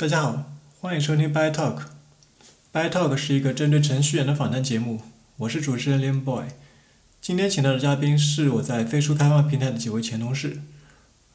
[0.00, 0.44] 大家好，
[0.80, 1.80] 欢迎收听 By Talk。
[2.72, 5.02] By Talk 是一个针对程序员的访谈节目，
[5.36, 6.44] 我是主持人 Liam Boy。
[7.20, 10.62] 今天请到的嘉宾是我在飞书开放平台的几位前同事，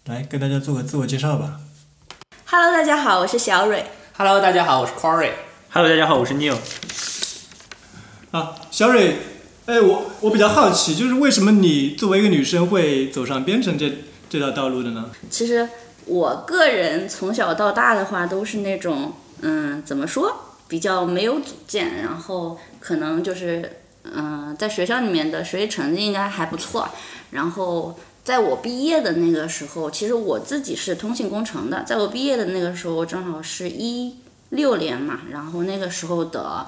[0.05, 1.59] 来跟大家做个自我介绍吧。
[2.47, 3.85] Hello，大家好，我是小蕊。
[4.17, 5.29] Hello，大家好，我是 Corey。
[5.69, 6.57] Hello，大家好，我是 Neil。
[8.31, 9.17] 啊，小蕊，
[9.67, 13.93] 哎，我我比较好奇，就是为什么你作为一个女生会走上编程这
[14.27, 15.11] 这条道路的呢？
[15.29, 15.69] 其实
[16.05, 20.33] 我个人从小到大的话，都是那种，嗯，怎么说，
[20.67, 26.87] 比较没有主见，然后可能就是，嗯、在学校里面的学习成绩应该还不错，
[27.31, 27.97] 然后。
[28.25, 31.83] 在我毕业的那个时候，其实我自己是通信工程的。
[31.83, 34.15] 在我毕业的那个时候，正好是一
[34.49, 36.65] 六年嘛，然后那个时候的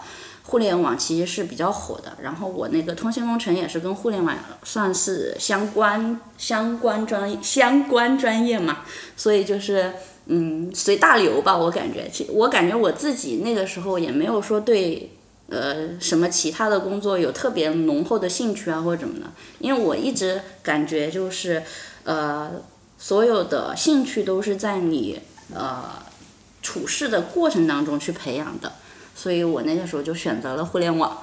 [0.48, 2.18] 互联网其实是比较火的。
[2.22, 8.80] 然后我那个通信工程也是跟互联网算是相关相关专相关专业嘛，
[9.16, 9.94] 所以就是
[10.26, 12.10] 嗯随大流吧，我感觉。
[12.12, 15.12] 其我感觉我自己那个时候也没有说对。
[15.50, 19.26] 呃，什么其他的工作有特别浓厚的兴趣啊，或者怎么的？
[19.60, 21.64] 因为我一直感觉就是，
[22.04, 22.52] 呃，
[22.98, 25.22] 所有的兴趣都是在你
[25.56, 25.86] 呃
[26.62, 28.74] 处事的过程当中去培养的，
[29.28, 31.18] 所以我那个时候就选择了互联网。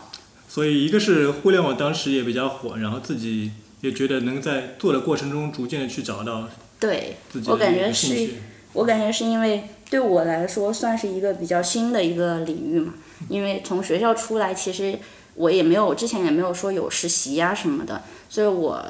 [0.46, 6.46] 所以一个是互联网当时也比较火，然后自己也觉得能在做的过程中逐渐的去找到
[6.78, 7.16] 对
[7.46, 8.28] 我感觉是。
[8.74, 12.92] 我感觉是因为对我来说算是一个比较新的一个领域嘛，
[13.30, 14.98] 因为从学校出来，其实
[15.36, 18.84] 我也没有之前也没有说有实习呀、什么的，所以我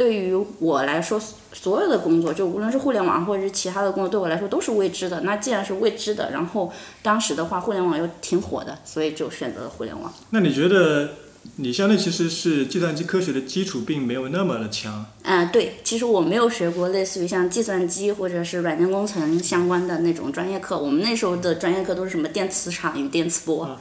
[0.00, 1.20] 对于我来说，
[1.52, 5.20] 所有的工作就无论是互联网或者是其他的工作，对我来说都是未知的。
[5.20, 10.10] 那既然是未知的，然后当时的话，互联网又挺火的，所以就选择了互联网。
[10.30, 11.10] 那你觉得
[11.56, 20.78] 你相对其实是计算机科学的基础并没有那么的强，嗯，对，其实我没有学过类似于像计算机或者是软件工程相关的那种专业课。
[20.78, 23.76] 我们那时候的专业课都是什么电磁场与电磁波，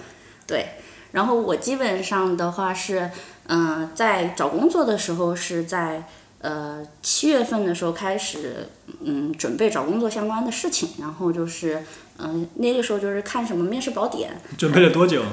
[0.45, 0.65] 对。
[1.11, 3.09] 然后我基本上的话是，
[3.49, 6.03] 嗯、在找工作的时候是在
[6.41, 8.69] 呃七月份的时候开始，
[9.03, 10.89] 嗯，准备找工作相关的事情。
[10.99, 11.83] 然后就是，
[12.19, 15.23] 嗯、那个时候就是看什么面试宝典，准备了多久？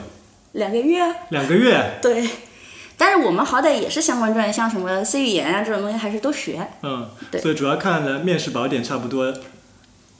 [0.52, 1.98] 两个月，两个月。
[2.02, 2.28] 对。
[2.98, 6.66] 但是我们好歹也是相关专业，像什么 C 语言啊这种东西还是都学。
[6.82, 9.34] 嗯，对所以主要看的面试宝典差不多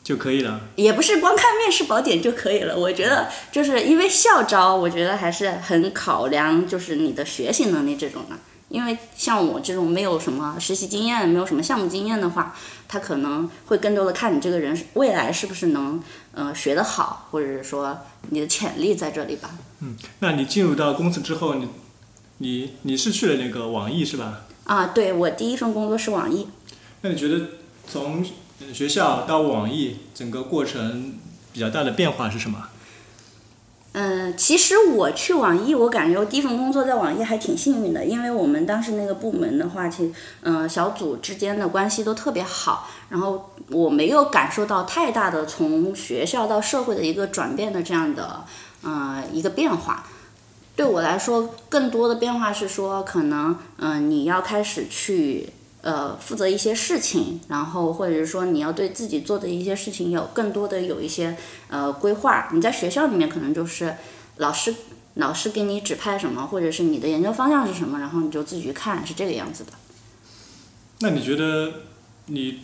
[0.06, 0.60] 就可以了。
[0.76, 2.78] 也不是光看面试宝典就可以了。
[2.78, 8.36] 我觉得就是因为校招，我觉得还是很考量就是你的学习能力这种的。
[8.68, 12.54] 因为像我这种没有什么实习经验、没有什么项目经验的话，
[12.86, 16.00] 他可能会更多的看你这个人未来是不是能
[16.32, 17.98] 呃学得好，或者是说
[18.30, 19.50] 你的潜力在这里吧。
[19.80, 21.68] 嗯那你进入到公司之后，你
[22.38, 24.42] 你你是去了那个网易是吧？
[24.64, 26.46] 啊，对我第一份工作是网易。
[27.00, 27.40] 那你觉得
[27.88, 28.28] 从呃
[28.72, 31.14] 学校到网易整个过程
[31.52, 32.68] 比较大的变化是什么？
[33.98, 40.12] 嗯，其实我去网易，我感觉我第一份工作在网易还挺幸运的，因为我们当时那个部门的话，其实
[40.42, 48.44] 嗯、小组之间的关系都特别好，然后我没有感受到太大的从学校到社会的一个转变的这样的
[48.82, 50.04] 呃一个变化。
[50.76, 55.48] 对我来说，更多的变化是说，可能嗯、你要开始去
[55.82, 61.37] 呃负责一些事情，然后或者是说你要对自己做的一些事情有更多的有一些
[61.69, 62.48] 呃规划。
[62.53, 63.94] 你在学校里面可能就是
[64.36, 64.75] 老师
[65.15, 69.72] 老师给你指派什么，或者是你的研究方向是什么，然后你就自己去看，是这个样子的。
[71.00, 71.72] 那你觉得
[72.26, 72.60] 你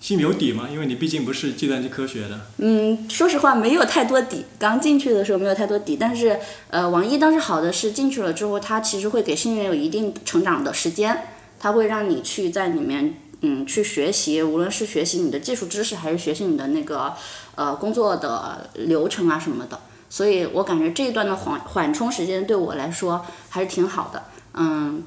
[0.00, 0.68] 心里有底吗？
[0.72, 2.40] 因为你毕竟不是计算机科学的。
[2.56, 6.38] 嗯，说实话没有太多底，刚进去的时候没有太多底，但是
[6.70, 11.24] 呃，网易当时好的是进去了之后，它其实会给新人有一定成长的时间，
[11.60, 17.14] 它会让你去在里面嗯去学习，无论是学习你的技术知识，还是学习你的那个
[17.54, 19.78] 呃工作的流程啊什么的。
[20.08, 25.04] 所以我感觉这一段的缓缓冲时间对我来说还是挺好的，嗯，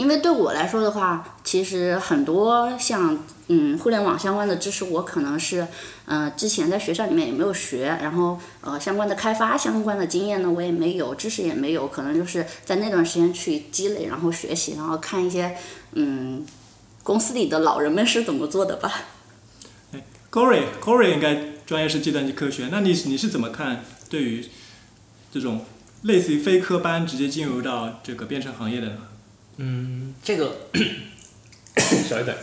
[0.00, 5.68] 因为对我来说的话，其实很多像嗯互联网相关的知识，我可能是
[6.06, 15.54] 呃之前在学校里面也没有学，然后呃相关的开发相关的经验呢我也没有，知识也没有，可能就是在那段时间去积累，然后学习，然后看一些
[15.92, 16.46] 嗯
[17.02, 18.90] 公司里的老人们是怎么做的吧。
[19.92, 20.02] 哎
[20.32, 24.42] Corey Corey 应该专业是计算机科学，那你你是怎么看对于
[25.30, 25.66] 这种
[26.04, 28.96] 类似于非科班直接进入到这个编程行业的呢？
[29.62, 30.56] 嗯，这个
[32.08, 32.34] 稍一等，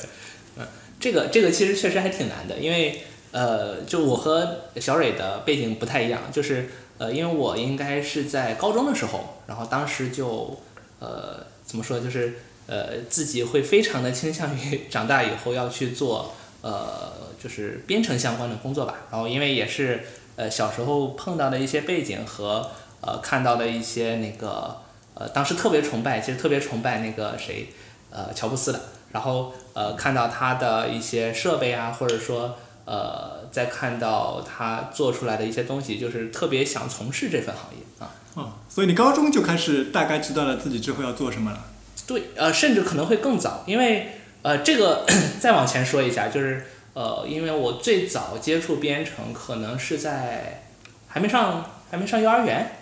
[0.58, 0.68] 嗯，
[1.00, 6.70] 这个这个其实确实还挺难的，因为呃，就我和小蕊的背景不太一样，就是
[7.00, 10.60] 呃，因为我应该是在高中的时候，然后当时就
[11.00, 12.36] 呃怎么说，就是
[12.68, 16.36] 呃自己会非常的倾向于长大以后要去做。
[16.62, 18.96] 呃就是编程相关的工作吧。
[19.12, 20.02] 然后因为也是
[20.36, 24.82] 呃小时候碰到的一些背景和呃看到的一些那个
[25.20, 27.70] 呃当时特别崇拜，其实特别崇拜那个谁
[28.12, 28.80] 呃乔布斯的。
[29.12, 38.12] 然后呃看到他的一些设备啊，或者说呃再看到他做出来的一些东西，就是特别想从事这份行业啊。
[38.36, 41.66] 哦，所以你高中就开始大概知道了自己之后要做什么了。
[42.06, 44.12] 对，呃，甚至可能会更早，因为
[44.44, 45.06] 呃，这个
[45.42, 50.64] 再往前说一下，就是呃，因为我最早接触编程，可能是在
[51.08, 52.77] 还没上还没上幼儿园，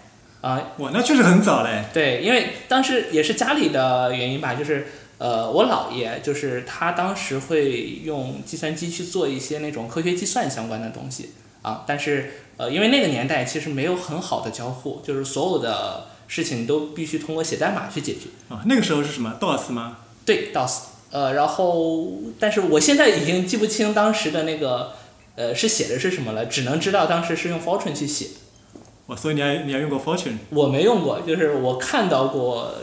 [0.46, 1.86] 啊、我，那确实很早嘞。
[1.92, 4.86] 对，因为当时也是家里的原因吧，就是
[5.18, 11.32] 呃，我姥爷就是他当时会用计算机去做一些那种科学计算相关的东西
[11.64, 18.30] 啊，但是呃，因为那个年代其实没有很好的交互，就是所有的事情都必须通过写代码去解决。
[18.50, 19.98] 啊，那个时候是什么 DOS 吗？
[20.28, 24.94] 对，DOS，呃，然后，但是我现在已经记不清当时的那个，
[25.36, 28.28] 呃，是写的是什么了，只能知道当时是用 Fortran 去写，
[29.08, 30.38] 哇，所以你还你还用过 Fortune？
[30.50, 32.74] 我没用过，就是我看到过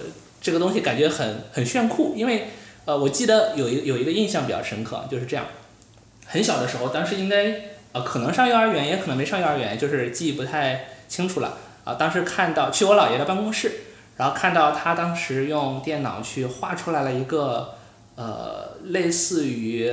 [0.40, 2.48] 这个东西，感觉很很炫酷，因为，
[2.84, 5.46] 呃，我记得有一有一个印象比较深刻，就是这样，
[6.26, 7.60] 很小的时候，当时应该，
[7.92, 13.72] 呃，可能上幼儿园，也可能没上幼儿园，就是记忆不太清楚了，啊、当时看到去我姥爷的办公室，
[14.16, 17.74] 然后看到他当时用电脑去画出来了一个。
[18.14, 19.90] 呃，类似于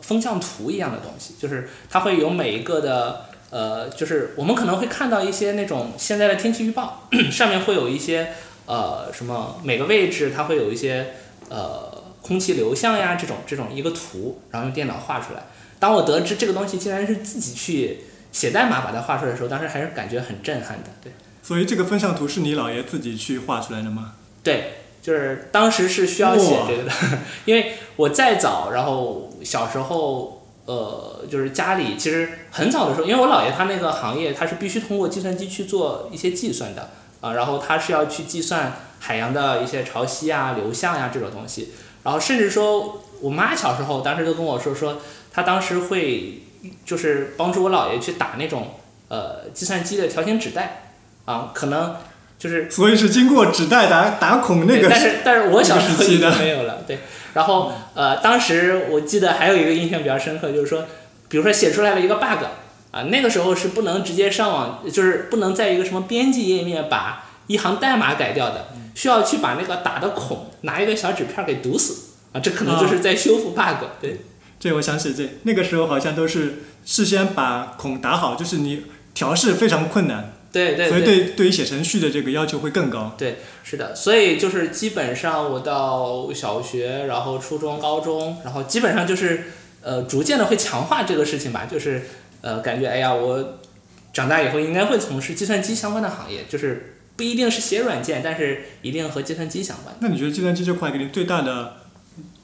[0.00, 8.32] 风向图一样的东西，就是它会有每一个的呃，就是我们可能会看到一些那种现在的天气预报， 上面会有一些
[8.66, 11.14] 呃什么每个位置它会有一些
[11.48, 15.44] 呃空气流向呀这种这种一个图，然后用电脑画出来。
[15.78, 18.00] 当我得知这个东西竟然是自己去
[18.32, 21.12] 写代码把它画出来的时候，当时还是感觉很震撼的，对。
[21.42, 24.12] 所以这个分项图是你姥爷自己去画出来的吗？
[24.44, 26.92] 对，就是当时是需要写这个的，
[27.46, 36.90] 因为我再早，然后小时候，呃，就是家里其实很早的时候，因为我姥爷他那个行业，他是必须通过计算机去做一些计算的
[37.20, 41.72] 啊，然后他是要去计算海洋的一些潮汐啊、流向呀、这种东西，
[42.04, 44.98] 然后甚至说我妈小时候当时都跟我说说，
[45.32, 46.42] 她当时会
[46.84, 48.74] 就是帮助我姥爷去打那种
[49.08, 50.92] 呃计算机的条形纸带
[51.24, 51.96] 啊，可能
[52.38, 56.98] 就是所以是经过纸带打打孔那，个但是但是我小时候已经没有了，对。
[57.34, 60.84] 然后呃，当时我记得还有一个印象比较深刻，就是说，
[61.28, 62.44] 比如说写出来了一个 bug
[62.90, 74.22] 啊，那个时候是不能直接上网，就是不能在一个什么编辑页面把一行代码改掉的，需要去把那个打的孔拿一个小纸片给堵死啊，这可能就是在修复 bug，对。
[74.58, 78.84] 这我想起这那个时候好像都是事先把孔打好，就是你
[79.14, 83.14] 调试非常困难，对对所以对对对于写程序的这个要求会更高。
[83.16, 89.44] 对，是的，所以就是基本上我到小学，然后初中、高中，然后基本上就是
[89.82, 92.02] 呃逐渐的会强化这个事情吧，就是
[92.40, 93.60] 呃感觉哎呀，我
[94.12, 99.94] 长大以后应该会从事计算机相关的行业，就是不一定是写软件，但是一定和计算机相关。
[100.00, 101.76] 那你觉得计算机这块给你最大的、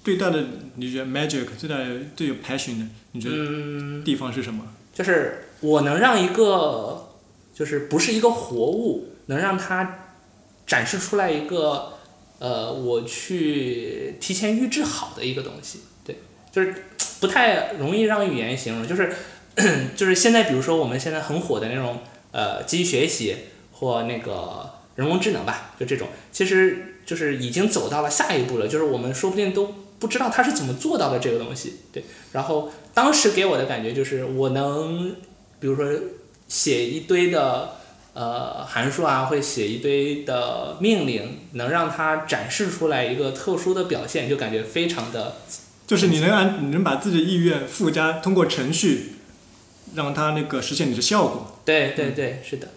[0.05, 0.45] 最大的，
[0.77, 4.65] 你觉得 magic 最大的最有 passion 的，你觉得嗯，地方是什么？
[4.95, 7.06] 就是我能让一个
[7.57, 10.11] 就是不是一个活物，能让它
[10.67, 11.95] 展示出来一个
[12.39, 16.19] 呃我去提前预制好的一个东西，对，
[16.53, 16.75] 就是
[17.19, 19.11] 不太容易让语言形容，就是
[19.97, 22.01] 就是现在比如说我们现在很火的那种
[22.33, 23.37] 呃机器学习
[23.73, 32.05] 或那个人工智能吧，就这种，其实就是已经走到了下一步了，就是我们说不定都不知道它是怎么做到的这个东西，对。
[32.33, 35.17] 然后当时给我的感觉就是我能，
[35.59, 35.91] 比如说
[36.49, 37.77] 写一堆的
[38.15, 45.37] 呃函数啊，会写一堆的命令，能让它展示出来一个特殊的表现，就感觉非常的
[45.87, 49.17] 就是你能按你能把自己的意愿附加，通过程序
[49.95, 51.61] 让它那个实现你的效果。
[51.65, 52.69] 对对对，是的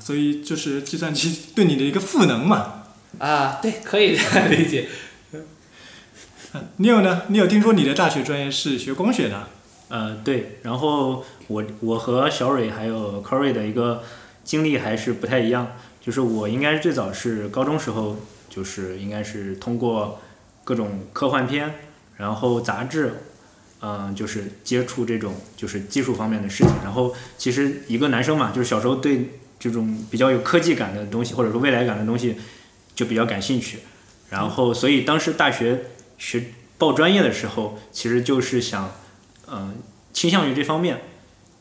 [0.00, 2.84] 所以就是计算机对你的一个赋能嘛。
[3.18, 4.88] 啊，对，可以这样理解。
[6.76, 7.22] 你有呢？
[7.28, 9.48] 你有听说你的大学专业是学光学的？
[9.92, 14.02] 呃，对，然后我我和小蕊还有 Corey 的一个
[14.42, 18.16] 经历还是不太一样，就是我应该最早是高中时候，
[18.48, 20.18] 就是应该是通过
[20.64, 21.74] 各种科幻片，
[22.16, 23.24] 然后杂志，
[23.82, 26.72] 嗯、就是接触这种就是技术方面的事情。
[26.82, 32.36] 然后其实一个男生嘛，就是小时候对这种比较有科技感的东西，或者说未来感的东西，
[32.94, 33.80] 就比较感兴趣。
[34.30, 35.84] 然后所以当时大学
[36.16, 36.44] 学
[36.78, 38.90] 报专业的时候，其实就是想。
[39.52, 39.74] 嗯，
[40.12, 41.02] 倾向于这方面，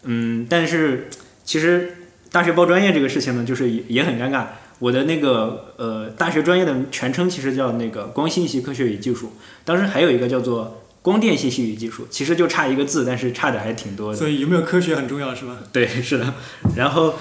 [0.04, 1.10] 嗯，但是
[1.44, 1.98] 其实
[2.32, 4.46] 大学报专业这个事情呢，就是也也很尴尬。
[4.80, 9.34] 我的那个呃大学专业的全称其实叫那个光信息科学与技术，
[9.64, 14.18] 当时还有一个叫做光电信息与技术，其实就差一个字，但是差的还挺多的。
[14.18, 15.58] 所以有没有科学很重要，是吧？
[15.72, 16.34] 对，是的。
[16.76, 17.14] 然后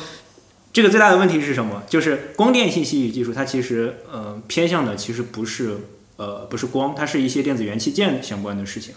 [0.73, 1.83] 这个最大的问题是什么？
[1.89, 5.77] 就是光电信息与技术，它其实呃偏向的其实不是
[6.17, 8.95] 呃不是光，它是一些电子元器件相关的事情。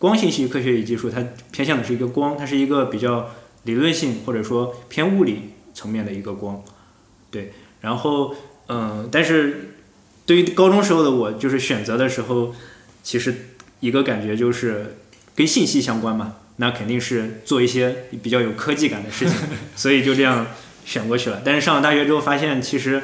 [0.00, 3.30] 光信息科学与技术，它偏向的是一个光，它是一个比较
[3.64, 6.60] 理论性或者说偏物理层面的一个光。
[7.30, 7.52] 对，
[7.82, 8.34] 然后
[8.68, 9.74] 嗯，但是
[10.24, 12.54] 对于高中时候的我，就是选择的时候，
[13.02, 14.96] 其实一个感觉就是
[15.36, 16.36] 跟信息相关嘛。
[16.56, 19.34] 那肯定是做一些比较有科技感的事情，
[19.76, 20.46] 所以就这样
[20.84, 21.42] 选过去了。
[21.44, 23.02] 但是上了大学之后发现，其实，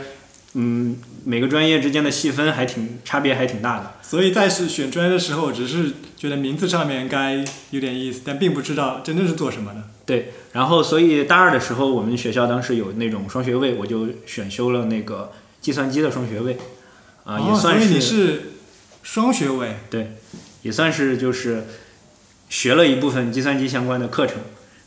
[0.54, 0.96] 嗯，
[1.28, 3.94] 每个专业之间的细分还挺差别还挺大的。
[4.00, 9.82] 所以在是选专业的时候，只是觉得名字上面该有点意思，但并不知道真正是做什么的。
[10.06, 16.56] 对，然后所以大二的时候，我们学校当时有那种双学位，我就选修了那个计算机的双学位，
[17.24, 18.42] 啊、也算是、你是是
[19.02, 19.78] 双学位。
[19.90, 20.12] 对，
[20.62, 21.64] 也算是就是
[22.48, 24.36] 学了一部分计算机相关的课程，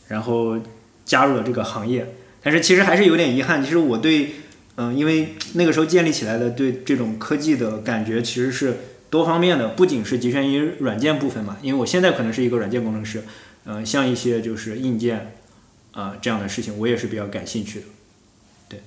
[0.08, 0.58] 然后
[1.04, 2.16] 加入了这个行业。
[2.42, 4.36] 但是其实还是有点遗憾，其实我对，
[4.82, 8.78] 嗯、因为那个时候建立起来的对这种科技的感觉其实是
[9.10, 11.58] 多方面的，不仅是局限于软件部分嘛。
[11.62, 13.26] 因为我现在可能是一个软件工程师，
[13.66, 15.36] 嗯、像一些就是硬件
[15.92, 17.86] 啊、这样的事情，我也是比较感兴趣的。
[18.70, 18.80] 对，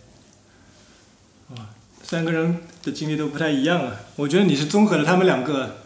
[1.50, 1.66] 哇
[2.02, 3.96] 三个人的经历都不太一样啊。
[4.16, 5.76] 我觉得你是综合了他们两个，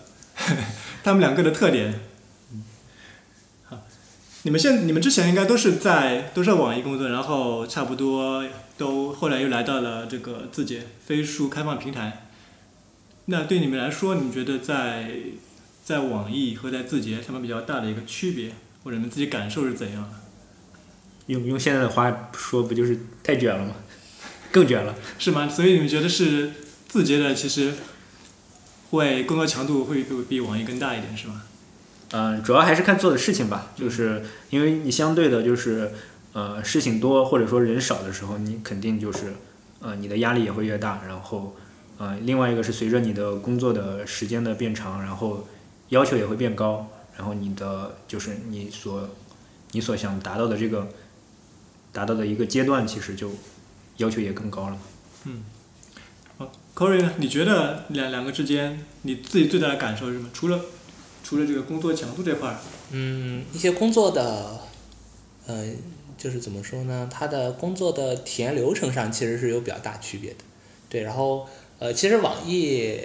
[1.03, 1.99] 他们两个的特点。
[3.65, 3.83] 好，
[4.43, 8.45] 你们现你们之前应该都是在都是在网易工作，然后差不多
[8.77, 12.29] 都后来又来到了这个字节飞书开放平台。
[13.27, 15.11] 那对你们来说，你们觉得在
[15.85, 18.53] 在网易和在字节他们比较大的一个区别，
[18.85, 20.11] 或者你们自己感受是怎样的？
[21.27, 23.75] 用用现在的话说，不就是太卷了吗？
[24.53, 24.95] 更卷了。
[25.19, 25.49] 是吗？
[25.49, 26.53] 所以你们觉得是
[26.87, 27.75] 字节的其实
[28.91, 31.43] 会工作强度会比比网易更大一点，是吗？
[32.13, 35.91] 嗯，主要还是看做的事情吧，就是因为你相对的，就是
[36.37, 39.33] 呃事情多或者说人少的时候，你肯定就是
[39.81, 41.57] 呃你的压力也会越大，然后
[41.97, 45.49] 呃另外一个是随着你的工作的时间的变长，然后
[45.89, 49.09] 要求也会变高，然后你的就是你所
[49.73, 50.89] 你所想达到的这个
[51.91, 53.31] 达到的一个阶段，其实就
[53.97, 54.79] 要求也更高了。
[55.25, 55.43] 嗯
[56.75, 57.11] Corey 呢？
[57.17, 60.29] 你觉得两两个之间你自己最大的感受是什么？
[60.35, 60.61] 除了
[61.25, 62.59] 除了这个工作强度这块儿，
[62.91, 64.61] 嗯，一些工作的，
[65.47, 65.73] 呃，
[66.27, 67.09] 就是怎么说呢？
[67.09, 70.39] 他的工作的体验流程上其实是有比较大区别的。
[70.89, 71.47] 对，然后
[71.79, 72.99] 呃，其实网易，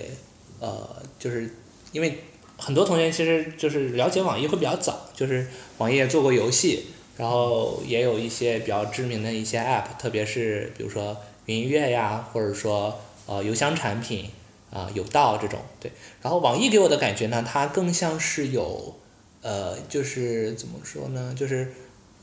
[0.60, 1.48] 呃，就是
[1.92, 2.18] 因为
[2.58, 5.46] 很多同学其实就是了解网易会比较早，就是
[5.78, 14.32] 网易做过游戏，然后也有一些比较知名的一些 App，特别是比如说云音乐呀，或者说呃邮箱产品
[14.72, 15.92] 啊、有道这种，对。
[16.24, 18.96] 然后网易给我的感觉呢，它更像是有，
[19.44, 21.72] 呃，就是怎么说呢，就是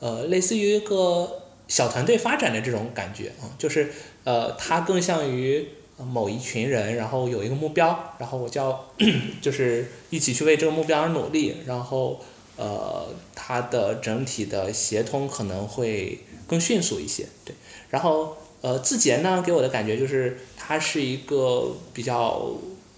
[0.00, 3.92] 呃，类似于一个小团队发展的这种感觉啊，就是
[4.24, 8.88] 呃，它更像于某一群人，然后有一个目标，然后我就要
[9.42, 12.20] 就是一起去为这个目标而努力，然后
[12.56, 17.54] 呃，它的整体的协同可能会更迅速一些，对。
[17.90, 22.52] 然后呃，字节呢给我的感觉就是它是一个比较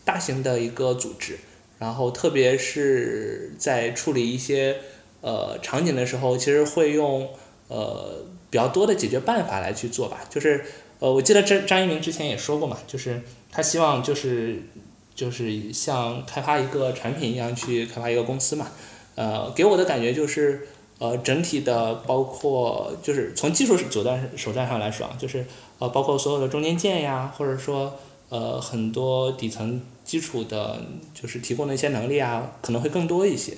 [0.05, 1.39] 大型的一个组织，
[1.79, 4.77] 然后特别是在处理一些
[5.21, 7.29] 呃场景的时候，其实会用
[7.69, 10.21] 呃比较多的解决办法来去做吧。
[10.29, 10.65] 就是
[10.99, 14.63] 呃，我记得张张一鸣之前也说过嘛，就是他希望就是
[15.15, 18.69] 就是像开发一个产品一样去开发一个公司嘛。
[19.15, 25.45] 呃，给我的感觉就是呃整体的包括就是从技术手段手段上来说，就是
[25.79, 27.99] 呃包括所有的中间件呀，或者说
[28.29, 30.81] 呃很多底层基础的，
[31.15, 33.55] 就是提供的一些能力啊，可能会更多一些。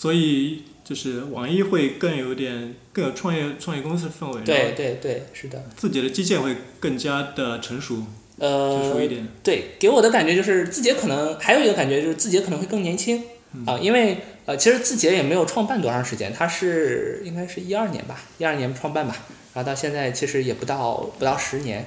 [0.00, 5.62] 所以就是网易会更有点更有创业创业公司的氛围，对对对，是的。
[5.76, 7.96] 自己的基建会更加的成熟
[8.38, 9.28] 成熟呃一，点。
[9.42, 13.22] 对，给我的感觉就是字节可能还有一个感觉就是字节可能会更年轻
[13.66, 14.16] 啊、因为
[14.46, 19.14] 呃其实字节也没有创办多长时间，它是应该是一二年吧，一二年创办吧，
[19.52, 21.84] 然后到现在其实也不到不到十年。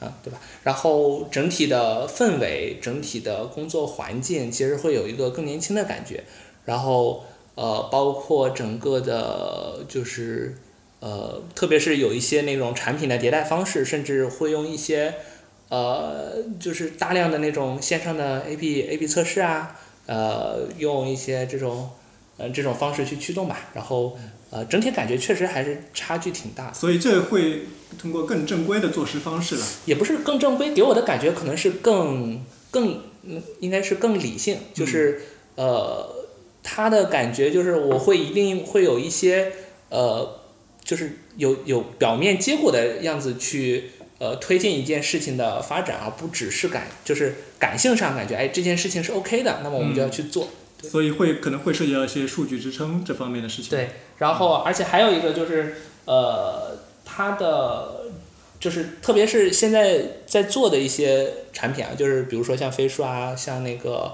[0.00, 0.40] 啊，对吧？
[0.64, 6.24] 然后整体的氛围、整体的工作环境，其实会有一个更年轻的感觉。
[6.64, 10.56] 然后呃，包括整个的，就是
[11.00, 15.14] 呃，特别是有一些那种产品的迭代方式，甚至会用一些
[15.68, 21.90] 呃，就是大量的那种线上的 A P A P 测试啊，呃，用一些这种
[22.38, 23.70] 呃这种方式去驱动吧。
[23.74, 24.18] 然后
[24.50, 26.74] 呃，整体感觉确实还是差距挺大的。
[26.74, 27.62] 所以这会
[27.98, 29.66] 通过更正规的做事方式了。
[29.86, 35.22] 也不是更正规，给我的感觉可能是更更嗯，应该是更理性，就是、
[35.54, 36.21] 呃，
[36.62, 39.52] 它的感觉就是我会一定会有一些
[39.88, 40.40] 呃，
[40.84, 50.48] 就是有有表面结果的样子去呃推进一件事情的发展，而不只是感就是感性上感觉哎这件事情是 OK 的，那么我们就要去做。
[50.82, 53.70] 所以会可能会涉及到一些数据支撑这方面的事情。
[53.70, 55.76] 对，然后而且还有一个就是
[56.06, 58.10] 呃，它的
[58.58, 64.12] 就是特别是现在在做的一些产品啊，就是比如说像飞书啊，像那个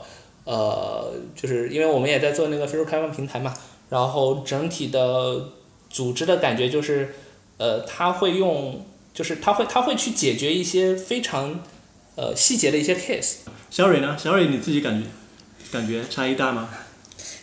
[0.49, 3.53] 呃，就是因为我们也在做那个飞书开放平台嘛，
[3.91, 5.51] 然后整体的
[5.91, 7.15] 组织的感觉就是
[7.59, 11.61] 呃，他会用就是他会他会去解决一些非常
[12.17, 13.41] 呃细节的一些 case。
[13.71, 14.17] 小蕊呢？
[14.19, 15.07] 小蕊你自己感觉
[15.71, 16.71] 感觉差异大吗？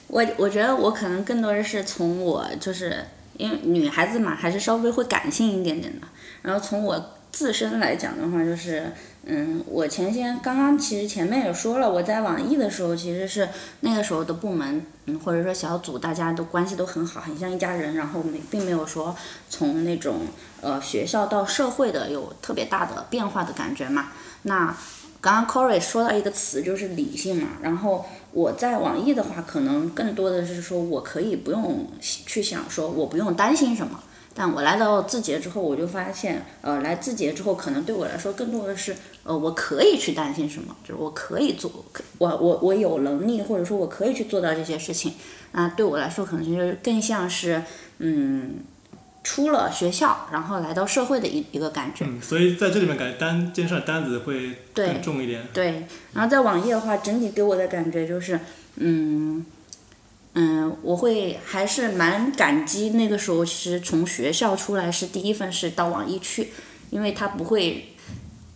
[0.07, 3.05] 我我觉得我可能更多的是从我就是
[3.37, 6.07] 因为女孩子嘛，还是稍微会感性一点点的。
[6.41, 8.91] 然后从我自身来讲的话，就是
[9.27, 19.15] 嗯，我前些刚刚其实前面也说了，我在网易的时候其实是那个时候的部门嗯或者说小组大家都关系都很好，很像一家人，然后没并没有说
[19.49, 20.21] 从那种
[20.61, 24.09] 呃学校到社会的有特别大的变化的感觉嘛。
[24.43, 24.77] 那
[25.19, 33.99] 刚刚 Corey 说到一个词就是理性嘛，然后我在网易的话，可能更多的是说我可以不用去想说我不用担心什么，
[34.35, 41.71] 但我来到字节之后，我就发现，呃，来字节之后，可能对我来说更多的是，呃，我可以去担心什么，就是我可以做，
[42.17, 45.13] 我我我有能力，或者说我可以去做到这些事情，
[45.53, 47.63] 那对我来说可能就是更像是，
[47.99, 48.55] 嗯。
[49.27, 52.05] 出了学校，然后来到社会的一一个感觉。
[52.05, 55.41] 嗯，所以在这里面感觉单肩上的担子会更重一点。
[55.51, 58.39] 对，然后在网页的话，整体给我的感觉就是，
[58.75, 59.43] 嗯，
[60.37, 66.51] 嗯，我会还是蛮感激那个时候，其实从学校出来是第一份是到网易去，
[66.89, 67.95] 因为他不会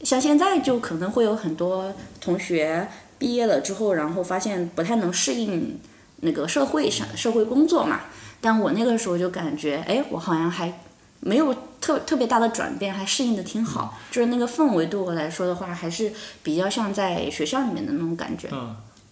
[0.04, 2.86] 像现在就可能会有很多同学
[3.18, 5.80] 毕业了之后，然后发现不太能适应
[6.18, 8.02] 那个社会上社会工作嘛。
[8.42, 10.82] 但我那个时候就感觉，哎，我好像还
[11.22, 13.98] 没有特特别大的转变，还适应的挺好。
[14.12, 16.12] 就是那个氛围对我来说的话，还是
[16.44, 18.50] 比较像在学校里面的那种感觉。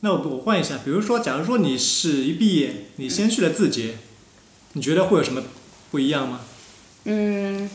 [0.08, 3.98] 那我我换一下，比如说，假如说你是一毕业，你先去了字节，
[4.72, 5.44] 你觉得会有什么
[5.92, 6.40] 不一样吗？
[7.04, 7.70] 嗯。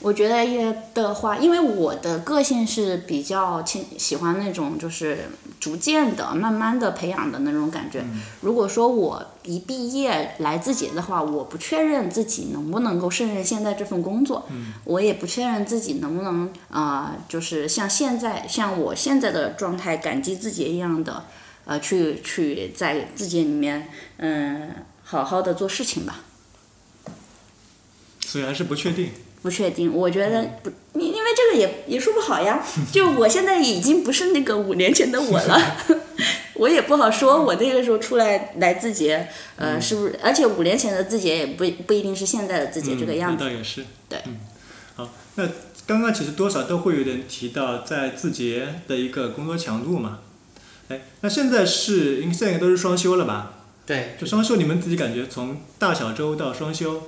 [0.00, 5.28] 我觉得也的话，因为我的个性是比较亲喜欢那种就是
[5.58, 8.04] 逐渐的、慢慢的培养的那种感觉。
[8.40, 14.48] 如果说我一毕业来字节的话，我不确认自己能不能够胜任现在这份工作，
[14.84, 21.24] 我也不确认自己能不能啊，就是像现在像我现在的状态，感激字节一样的，
[21.68, 26.24] 呃，去去在字节里面嗯好好的做事情吧。
[28.20, 29.10] 所以还是不确定。
[29.42, 32.64] 不确定，我觉得不，因因为这个也也说不好呀。
[32.90, 35.76] 就我现在已经不是那个五年前的我了
[36.54, 37.44] 我也不好说。
[37.44, 40.18] 我那个时候出来来字节，呃，是不是？
[40.22, 43.44] 而且五年前的字节也不不一定是现在的字节这个样子。
[43.44, 43.84] 那倒也是。
[44.08, 44.18] 对。
[44.26, 44.40] 嗯。
[44.96, 45.46] 好，那
[45.86, 50.20] 刚刚其实多少都会有点提到在字节的一个工作强度嘛。
[50.88, 53.64] 哎，那现在是，因为现在都是双休了吧？
[53.86, 54.16] 对。
[54.18, 57.02] 就双休，你们自己感觉从大小周到双休，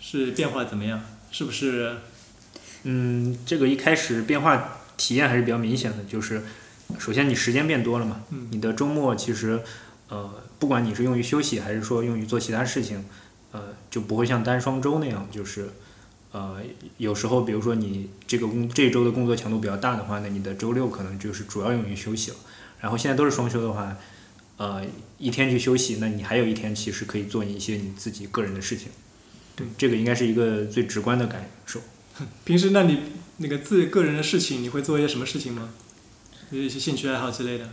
[0.00, 1.02] 是变化怎么样？
[1.30, 1.96] 是不是？
[2.84, 6.42] 嗯，这个一开始变化体验还是比较明显的，就是
[6.98, 9.60] 首先你时间变多了嘛，你的周末其实，
[10.08, 13.04] 呃，不管你是用于休息还是说用于做其他事情，
[13.52, 15.70] 呃，就不会像单双周那样，就是，
[16.32, 16.56] 呃，
[16.96, 22.36] 有时候比如说你这个工这周的工作强度比较大的话，那你的周六可能就是主要用于休息了。
[22.82, 23.96] 然后现在都是双休的话，
[24.56, 24.84] 呃，
[25.16, 28.88] 一天去休息，那你还有一天其实可以做一些你自己个人的事情。
[29.54, 31.80] 对，这个应该是一个最直观的感受。
[32.44, 32.98] 平时那你
[33.36, 35.70] 那个自个人的事情，你会做一些什么事情吗？
[36.50, 37.68] 有一些兴趣爱好之类的。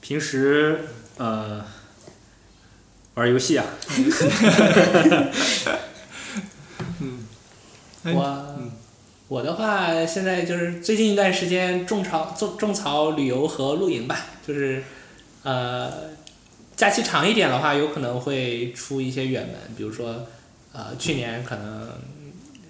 [0.00, 0.80] 平时
[1.18, 1.64] 呃，
[3.14, 3.64] 玩游戏啊。
[6.98, 7.22] 嗯。
[8.12, 8.58] 我
[9.32, 14.84] 我的话，现在就是最近一段时间种草种种草旅游和露营吧，就是
[15.42, 15.90] 呃，
[16.76, 20.26] 假期长一点的话，有可能会出一些远门，比如说。
[20.74, 21.86] 呃，去年可能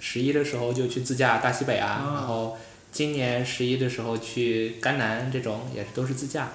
[0.00, 2.58] 十一的时候就去自驾大西北啊，然后
[2.90, 6.48] 今年十一的时候去甘南，这种也是都是自驾。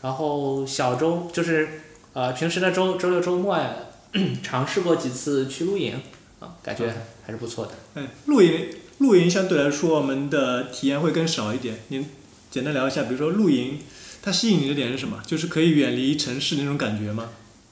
[0.00, 3.58] 然后小周就是呃平时的周周六周末
[4.44, 6.00] 尝试过几次去露营，
[6.38, 6.92] 啊，感觉
[7.26, 7.72] 还是不错的。
[7.96, 8.68] 嗯，露营
[9.02, 11.74] 露营相对来说我们的体验会更少一点。
[11.88, 12.08] 您
[12.52, 13.80] 简单聊一下，比如说露营，
[14.22, 15.20] 它吸引你的点是什么？
[15.26, 17.30] 就是可以远离城市那种感觉吗？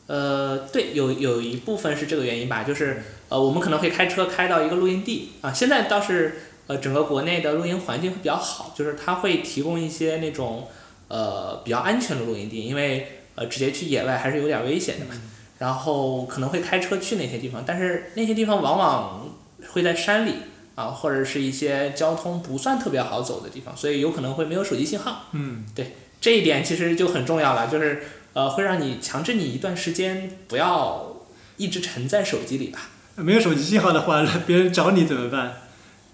[0.09, 5.53] 呃，对，有有一部分是这个原因吧，就是呃，我们可能会开车开到一个露营地啊。
[5.53, 10.67] 现在倒是呃，整个国内的露营环境会比较好，就是它会提供一些那种
[11.07, 15.15] 呃比较安全的露营地，因为呃直接去野外还是有点危险的嘛。
[15.59, 19.29] 然后可能会开车去那些地方，但是那些地方往往
[19.69, 20.33] 会在山里
[20.81, 25.27] 啊，或者是一些交通不算特别好走的地方，所以有可能会没有手机信号。
[25.33, 31.17] 嗯，对这一点其实就很重要了，就是呃会让你强制你一段时间不要
[31.59, 32.89] 一直沉在手机里吧。
[33.17, 35.53] 没有手机信号的话， 别人找你怎么办？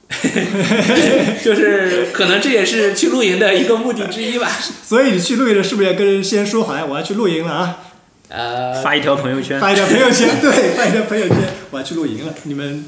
[1.43, 4.49] 就是可能这也是去露营的一个目的之一吧。
[4.85, 6.85] 所以你去露营的是不是要跟人先说好呀？
[6.89, 7.79] 我要去露营了啊，
[8.29, 11.37] 呃，发一条朋友圈，发一条朋友圈，对，发一条朋友圈，
[11.73, 12.33] 我要去露营了。
[12.45, 12.85] 你们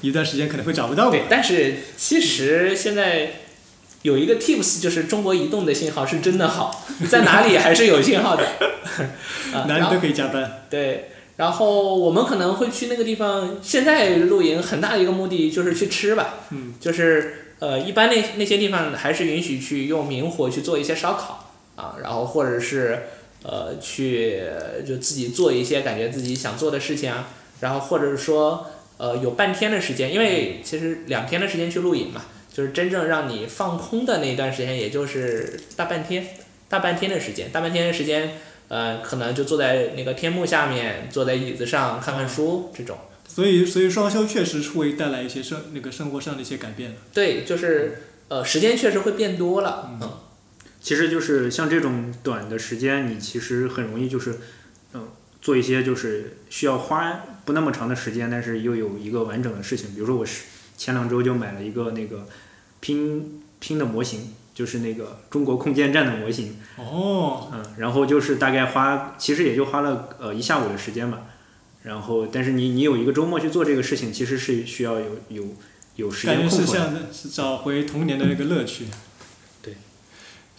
[0.00, 1.24] 一段时间可能会找不到我对，。
[1.28, 3.32] 但是其实现在
[4.02, 8.44] 有一个 tips，就是中国移动的信号是真的好，在哪里还是有信号的。
[9.66, 10.64] 哪里都可以加班。
[10.70, 13.58] 对，然后我们可能会去那个地方。
[13.62, 23.06] 现在露营很大的一个目的就是去吃吧，嗯，就是呃，一般那那些地方还是允许去用明火去做一些烧烤啊，然后或者是
[23.42, 24.42] 呃去
[24.86, 27.28] 就自己做一些感觉自己想做的事情啊，
[27.60, 28.66] 然后或者是说
[29.00, 32.20] 呃有半天的时间，因为其实两天的时间去露营嘛，
[32.52, 36.26] 就是真正让你放空的那一段时间，也就是大半天，
[36.68, 38.34] 大半天的时间，大半天的时间。
[38.70, 42.96] 呃，可能就坐在那个天幕下面，坐在椅子上看看书这种。
[43.26, 46.94] 所以，所以双休确实是会带来一些生那个生活上的一些改变。
[47.12, 49.90] 对，就是呃，时间确实会变多了。
[50.00, 50.08] 嗯，
[50.80, 54.38] 其实就是像这种短的时间，你其实很容易就是，
[54.94, 55.08] 嗯、
[55.42, 59.92] 做一些就是需要花不那么长的时间，但是又有一个完整的事情。
[59.92, 60.44] 比如说我是
[60.76, 62.28] 前两周就买了一个那个
[62.78, 71.22] 拼拼的模型，就是那个中国空间站的模型，哦，嗯，然后就是大概花，其实也就花了呃一下午的时间吧。
[71.82, 75.44] 然后，但是你你有一个周末去做这个事情，其实是需要有有
[75.96, 76.64] 有时感觉是。
[76.64, 78.84] 像是找回童年的那个乐趣。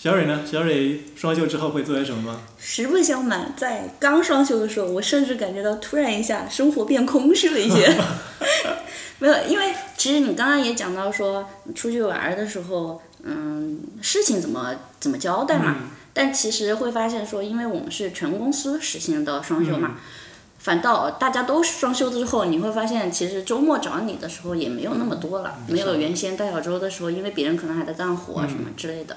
[0.02, 0.12] 对。
[0.12, 0.42] 小蕊呢？
[0.50, 2.42] 小蕊双休之后会做些什么吗？
[2.58, 7.96] 实不相瞒，在刚双休的时候，我甚至感觉到突然一下生活变空虚了一些。
[9.20, 15.76] 没有，因为其实你刚刚也讲到说，出去玩儿的时候，嗯，事情怎么怎么交代嘛。
[16.14, 19.92] 但其实会发现说，因为我们是全公司实行的双休嘛，
[20.58, 29.16] 反倒大家都双休之后，你会发现其实周末找你的时候也没有那么多了，没有原先大小周的时候，因为别人可能还在干活什么之类的。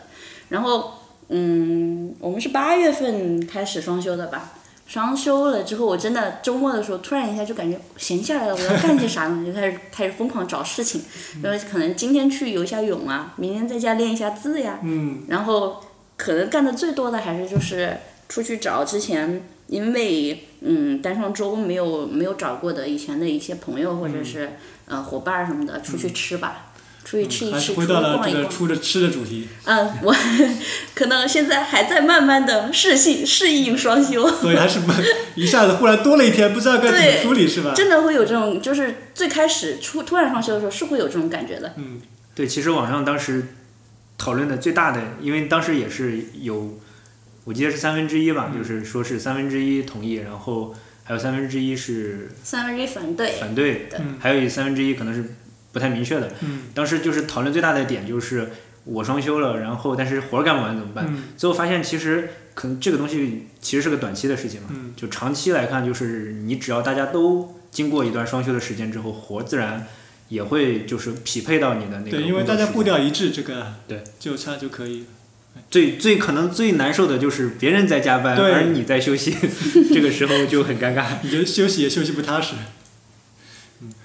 [0.49, 0.93] 然后，
[1.29, 4.53] 嗯，我们是八月份开始双休的吧？
[4.87, 9.45] 双休了之后，我真的周末的时候突然一下就感觉闲下来了，我要干些啥呢？
[9.47, 11.01] 就开始开始疯狂找事情，
[11.43, 15.81] 然后可能今天去游一下泳啊，明天在家练一下字呀，嗯，然后
[16.17, 17.97] 可能干的最多的还是就是
[18.29, 24.53] 出去找之前因为嗯单双周没有没有找过的以前的一些朋友或者是、
[24.87, 26.74] 呃伙伴儿什么的出去吃吧，
[27.05, 28.43] 出去吃一吃，出去还是回到了逛一逛。
[28.43, 30.15] 这个出着吃的主题，嗯，我
[30.95, 34.93] 可能现在还在慢慢的适应适应双休，所以还是不
[35.35, 37.73] 一下子忽然多了一天，不知道该怎么处理，是吧？
[37.75, 41.75] 真的会有这种，就是最开始出突然双休的时候是会有这种感觉的。
[41.77, 42.01] 嗯，
[42.35, 43.49] 对，其实网上当时
[44.17, 46.79] 讨论的最大的，因为当时也是有，
[47.45, 55.23] 我记得是三分之一吧，就是说是三分之一同意，然后还有三分之一是三分之一反对，反对，对嗯还有三分之一可能是
[55.75, 56.33] 不太明确的。
[56.41, 58.49] 嗯当时就是讨论最大的点就是
[58.85, 61.05] 我双休了，然后但是活儿干不完怎么办？
[61.07, 69.87] 嗯最后发现其实可能这个东西其实是个短期的事情嘛，嗯就长期来看，就是你只要大家都经过一段双休的时间之后，活自然
[70.29, 75.05] 也会就是匹配到你的那个对，因为大家步调一致，这个对就差就可以。
[75.71, 79.37] 最最可能最难受的就是别人在加班，而你在休息，
[79.95, 81.07] 这个时候就很尴尬。
[81.23, 82.55] 你觉得休息也休息不踏实。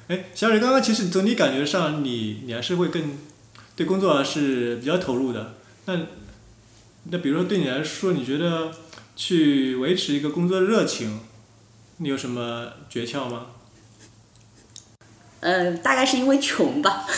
[0.09, 3.17] 嗯，哎，小蕊，刚刚其实总体感觉上你你还是会更
[3.75, 5.55] 对工作是比较投入的。
[5.85, 5.97] 那
[7.11, 8.71] 那比如说对你来说，你觉得
[9.15, 11.19] 去维持一个工作的热情，
[11.97, 13.45] 你有什么诀窍吗？
[15.41, 17.05] 呃，大概是因为穷吧，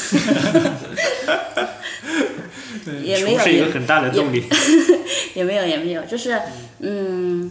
[3.02, 4.44] 也没有是一个很大的动力。
[5.34, 6.40] 也没有也没有，就是
[6.80, 7.50] 嗯，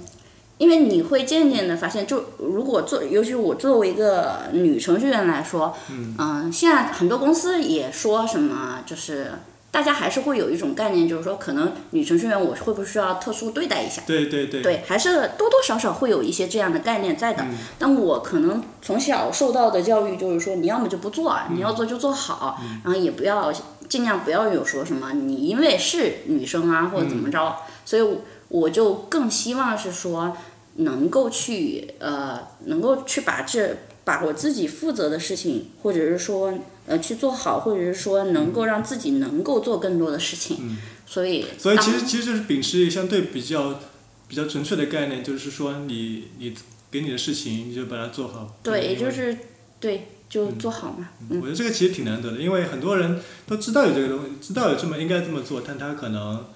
[0.60, 5.74] 因为你会渐渐的发现，就如果做，尤其我作为一个女程序员来说，
[6.18, 9.32] 嗯、现在很多公司也说什么，就是
[9.70, 14.02] 大家还是会有一种概念，就是说可能女程序员我会不会需要特殊对待一下？
[14.06, 17.42] 对对对，对，还是多多少少会有一些这样的概念在的。
[17.78, 23.50] 但我可能从小受到的教育就是说，你要么就不做，你要做就做好，然后也不要
[23.88, 28.18] 尽量不要有说什么你因为是女生啊或者怎么着，所以我
[28.48, 30.36] 我就更希望是说
[30.80, 36.52] 能够去呃能够去把这把我自己负责的事情，或者是说
[36.86, 40.76] 呃去做好，或者是说能够让自己能够做更多的事情。
[41.06, 43.80] 所以所以其实其实就是秉持相对比较
[44.28, 46.54] 比较纯粹的概念，就是说你你
[46.90, 48.56] 给你的事情你就把它做好。
[48.62, 49.36] 对，也就是
[49.80, 51.10] 对，就做好嘛。
[51.28, 56.46] 嗯我觉得这个其实挺难得的，因为很多人都知道有这个东西，知道有这么应该这么做，但他可能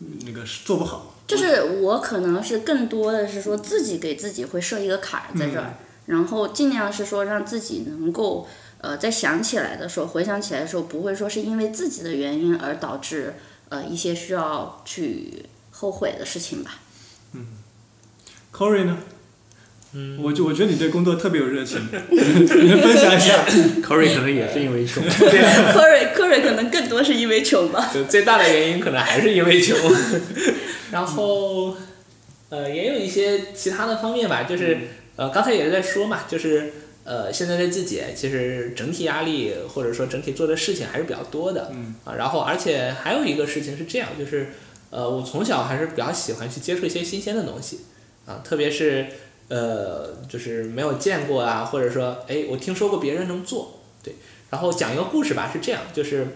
[0.00, 1.13] 嗯那个是做不好。
[1.26, 5.74] 就是我可能是更多的是说自己给自己会设一个坎儿在这儿，
[6.06, 8.46] 然后尽量是说让自己能够
[8.80, 13.34] 呃在想起来的时候，回想起来的时候，不会说是因为自己的原因而导致
[13.70, 16.76] 呃一些需要去后悔的事情吧。
[17.32, 17.46] 嗯
[18.52, 18.98] Corey 呢？
[19.96, 23.44] 嗯，我就我觉得你对工作特别有热情， 你能分享一下？
[23.80, 27.90] Corey 可能也是因为穷， Corey Corey 可能更多是因为穷吧。
[27.94, 29.76] 就最大的原因可能还是因为穷，
[30.94, 31.76] 然后
[32.50, 34.78] 呃也有一些其他的方面吧，就是
[35.16, 41.96] 呃刚才也在说嘛，就是呃现在的自己其实整体压力或者说整体做的事情还是比较多的，嗯。
[42.04, 44.50] 啊，然后而且还有一个事情是这样，就是
[44.90, 47.80] 呃我从小还是比较喜欢去接触一些新鲜的东西，
[48.24, 49.08] 啊，特别是
[49.48, 54.14] 呃就是没有见过啊，或者说哎我听说过别人能做，对，
[54.50, 56.28] 然后讲一个故事吧，是这样，就是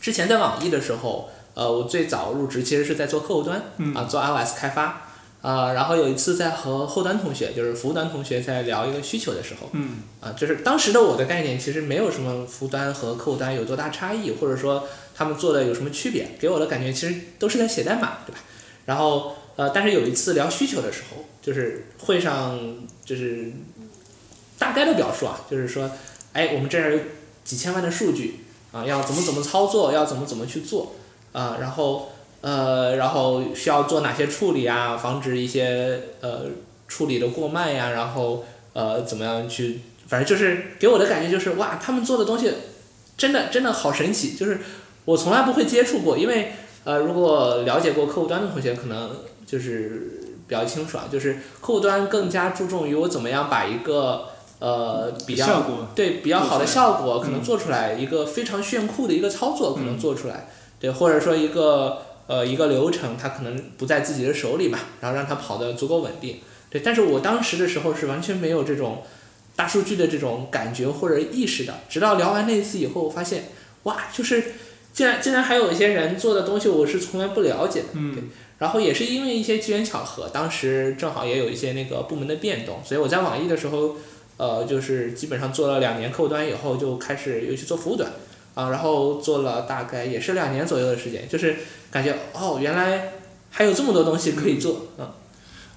[0.00, 5.02] 之前在网易的时候，呃，我最早入职其实是在做客户端，嗯啊，做 iOS 开发，
[5.42, 18.40] 啊，然后有一次在和后端同学，就是服务端同学在聊一个需求的时候，嗯啊，就是当时的我的概念其实没有什么服务端和客户端有多大差异，或者说他们做的有什么区别，给我的感觉其实都是在写代码，对吧？
[18.86, 22.58] 然后呃，但是有一次聊需求的时候，就是会上
[23.04, 23.52] 就是
[24.58, 25.90] 大概的表述啊，就是说，
[26.32, 26.98] 哎，我们这儿有
[27.44, 30.94] 几千万的数据啊，要怎么怎么操作，要怎么怎么去做
[31.32, 36.46] 啊，然后呃，然后需要做哪些处理啊，防止一些呃
[36.88, 42.52] 处理的过慢呀，然后呃怎么样去，反正就是给我的感觉就是哇，他们做的东西
[43.16, 44.58] 真的真的好神奇，就是
[45.04, 46.52] 我从来不会接触过，因为
[46.84, 49.10] 呃如果了解过客户端的同学可能
[49.46, 54.26] 就是比较清楚啊，就是客户端更加注重于我怎么样把一个
[54.58, 55.62] 呃比较
[55.94, 60.48] 对比较好的效果可能嗯做出来，一个非常炫酷的一个操作可能做出来，
[60.82, 69.02] 对，或者说一个呃一个流程它可能不在自己的手里嘛，然后让它跑得足够稳定，对，但是我当时的时候是完全没有这种
[69.54, 73.44] 大数据的这种感觉或者意识的，直到聊完那一次以后，我发现
[73.84, 74.42] 哇，就是
[74.92, 83.96] 竟然竟然还有一些人做的东西我是从来不了解的，嗯然后也是因为一些机缘巧合，当时正好也有一些那个部门的变动，所以我在网易的时候，
[84.36, 88.08] 呃，就是基本上做了两年客户端以后，就开始又去做服务端，
[88.54, 91.56] 啊，然后做了大概也是两年左右的时间，就是
[91.90, 93.12] 感觉哦，原来
[93.50, 95.06] 还有这么多东西可以做，嗯，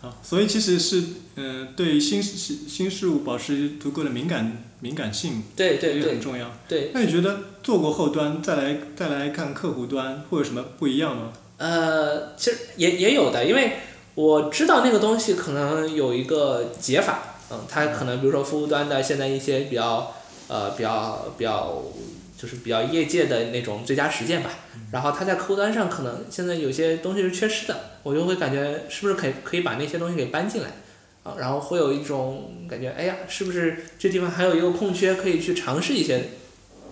[0.02, 1.04] 啊，所以其实是
[1.36, 6.52] 嗯、呃对新事新事物保持足够的敏感敏感性，对对对也很重要。
[6.68, 11.34] 对，那你觉得做过后端再来再来看客户端会有什么不一样吗？
[11.58, 13.78] 呃，其实也也有的，因为
[14.16, 20.14] 我知道那个东西可能有一个解法，嗯，它可能比如说服务端的现在一些比较
[20.48, 21.82] 呃比较比较
[22.38, 24.52] 就是比较业界的那种最佳实践吧，
[24.92, 30.70] 然后它在客户端上可能现在有些东西是缺失的，我就会感觉是不是可以可以把那些东西给搬进来。
[31.24, 36.24] 啊，然后会有一种感觉，哎呀，是不是这地方还有一个空缺，可以去尝试一些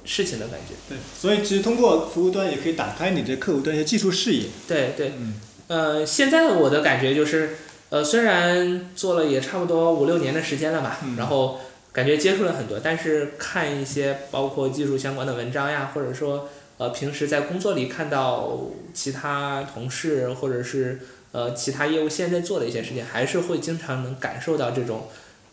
[0.05, 0.73] 事情的感觉？
[0.89, 4.47] 对，所以其实通过服务端也可以打开你的客户端一些技术视野。
[4.67, 5.35] 对对，嗯
[5.67, 7.57] 呃，现在的我的感觉就是，
[7.89, 11.59] 呃，虽然做了也差不多五六年的时间了吧，嗯然后
[11.93, 18.59] 感觉接触了很多，但是看一些包括技术相关的文章呀，或者说呃平时在工作里看到
[18.93, 20.99] 其他同事或者是
[21.31, 25.07] 呃其他业务线在做的一些事情，还是会经常能感受到这种，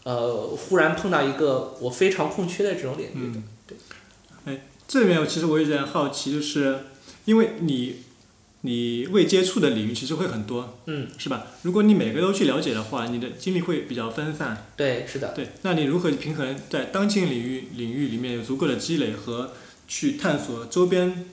[0.04, 3.12] 呃，忽然碰到一个我非常空缺的这种领域。
[3.14, 3.44] 嗯，
[4.46, 6.78] 哎，这里面其实我有点好奇，就是
[7.26, 8.04] 因为你
[8.62, 11.46] 你未接触的领域其实会很多，嗯，是吧？
[11.62, 14.66] 如果你每个都去了解的话，你的精力会比较分散。
[14.76, 15.32] 对，是的。
[15.34, 19.52] 对，那你如何平衡在当前领域领域里面有足够的积累和
[19.88, 21.24] 去探索周边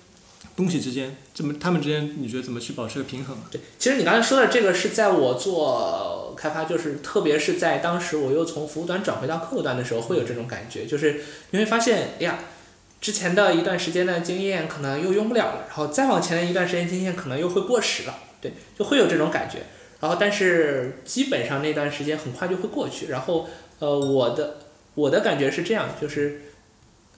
[0.56, 3.38] 东西之间，怎么他们之间你觉得怎么去保持个平衡？
[3.52, 12.40] 对，其实你刚才说的这个是在我做开发，就是特别是在当时我又从服务端转回到客户端的时候，会有这种感觉，就是你会发现，哎呀，
[13.00, 19.60] 之前的一段时间的经验可能又用不了了，然后再往前的一段时间经验可能又会过时了，对，就会有这种感觉。
[20.00, 23.48] 然后但是基本上那段时间很快就会过去，然后
[23.80, 24.58] 呃，我的
[24.96, 26.42] 我的感觉是这样，就是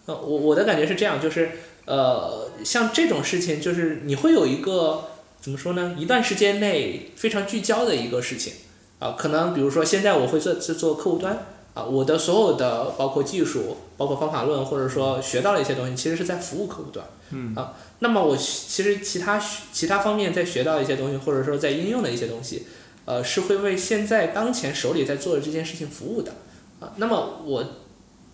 [0.05, 1.51] 呃，我我的感觉是这样，就是
[1.85, 5.09] 呃，像这种事情，就是你会有一个
[5.41, 5.95] 怎么说呢？
[5.97, 8.53] 一段时间内非常聚焦的一个事情
[8.99, 11.45] 啊，可能比如说现在我会做做做客户端
[11.79, 17.05] 啊，我的所有的包括技术、包括方法论，或者说学到了一些东西，其实是在服务客户端。
[17.31, 22.65] 嗯啊，那么我其实其他其他方面在学到一些东西，或者说在应用的一些东西，
[23.05, 26.33] 呃，是会为现在当前手里在做的这件事情服务的。
[26.79, 27.63] 啊，那么我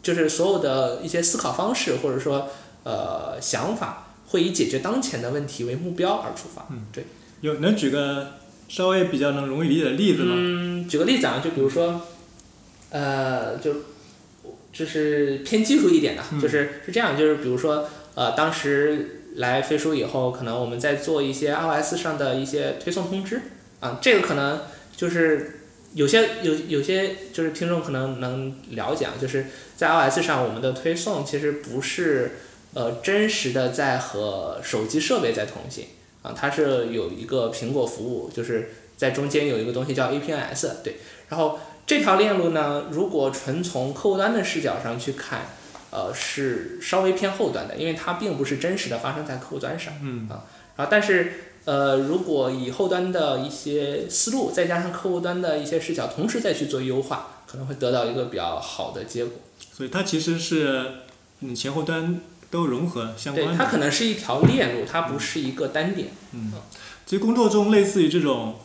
[0.01, 2.47] 就是所有的一些思考方式，或者说
[2.83, 6.65] 呃想法，会以解决当前的问题为目标而出发。
[6.71, 7.05] 嗯对。
[7.41, 8.33] 有能举个
[8.69, 10.33] 稍微比较能容易理解的例子吗？
[10.35, 12.01] 嗯，举个例子啊，就比如说，
[12.95, 13.73] 呃，就
[14.71, 16.39] 就是偏技术一点的，嗯。
[16.39, 23.41] 就是是这样，就是比如说，呃，当时来飞书以后，可能我们在做一些 iOS 上的一些推送通知
[23.81, 24.61] 啊，这个可能
[24.95, 25.59] 就是
[25.93, 32.37] 有些有有些就是听众可能能了解啊，就是在 iOS 上我们的推送其实不是
[32.73, 35.87] 呃真实的在和手机设备在通信
[36.21, 40.95] 啊，它是有一个苹果服务，就是在中间有一个东西叫 APNS，对，
[41.27, 45.49] 然后这条链路呢，如果纯从客户端的视角上去看，
[45.91, 49.93] 呃，是稍微偏后端的，因为它并不是真实的发生在客户端上。
[50.01, 50.43] 嗯啊，
[50.75, 51.33] 然后但是
[51.65, 59.33] 呃，如果以后端的一些思路，再加上客户端的一些视角，同时再去做优化，可能会得到一个比较好的结果。
[59.71, 60.85] 所以它其实是
[61.41, 62.19] 嗯前后端
[62.49, 63.63] 都融合相对，关的。
[63.63, 66.09] 它可能是一条链路，它不是一个单点。
[66.33, 66.51] 嗯，
[67.05, 68.55] 其实工作中类似于这种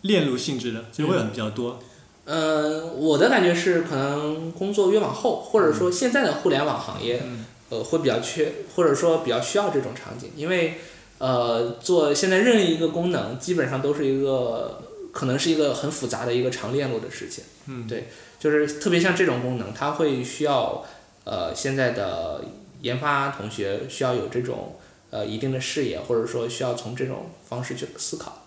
[0.00, 1.78] 链路性质的，其实会有比较多。
[1.80, 1.86] 嗯，
[2.24, 10.78] 我的感觉是，可能工作越往后，或者说现在的互联网行业，嗯呃，会比较缺，或者说比较需要这种场景，因为
[11.18, 17.44] 呃，做现在任意一个功能，基本上都是一个可能是一个很复杂的一个长链路的事情。
[17.66, 18.08] 嗯，对
[18.38, 20.84] 就是特别像这种功能，它会需要
[21.24, 22.44] 呃现在的
[22.82, 24.76] 研发同学需要有这种
[25.10, 28.46] 呃一定的视野，或者说需要从这种方式去思考。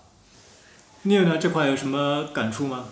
[1.04, 2.90] 你有呢这块有什么感触吗？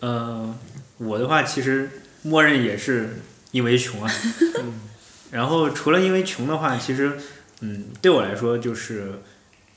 [0.00, 0.54] 呃，
[0.98, 1.90] 我的话其实
[2.22, 3.20] 默认也是
[3.52, 4.10] 因为穷啊。
[4.62, 4.80] 嗯
[5.30, 7.18] 然后除了因为穷的话，其实
[7.60, 9.20] 嗯，对我来说就是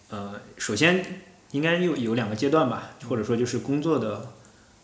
[0.09, 1.03] 呃，首先
[1.49, 4.33] 应该有有两个阶段吧，或者说就是工作的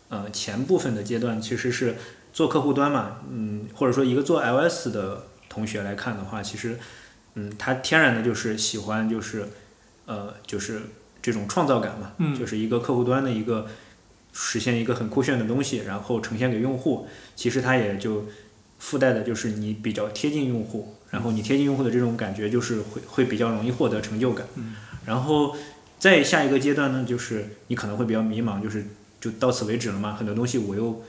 [0.08, 1.94] 呃前部分的阶段，其实是
[2.32, 6.76] 做客户端嘛，嗯，或者说一个做 iOS 的同学来看的话，其实
[7.34, 9.46] 嗯，他天然的就是喜欢就是
[10.06, 10.82] 呃就是
[11.22, 13.68] 这种创造感嘛，嗯就是一个客户端的一个
[14.34, 18.26] 实现一个很酷炫的东西，然后呈现给用户，其实它也就
[18.78, 24.46] 附带的就是你比较贴近用户，然后你贴近用户的这种感觉就是会会比较容易获得成就感。
[24.56, 24.74] 嗯
[25.06, 25.54] 然后
[25.98, 28.86] 再下一个阶段呢，就是你可能会比较迷茫，就是
[29.20, 31.02] 就到此为止了嘛，很多东西我又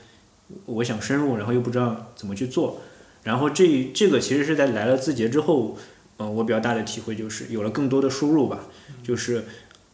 [0.66, 2.82] 我想深入，然后又不知道怎么去做。
[3.24, 5.76] 然后这这个其实是在来了字节之后，
[6.18, 8.60] 呃，我比较大的体会就是有了更多的输入吧，
[9.02, 9.44] 就是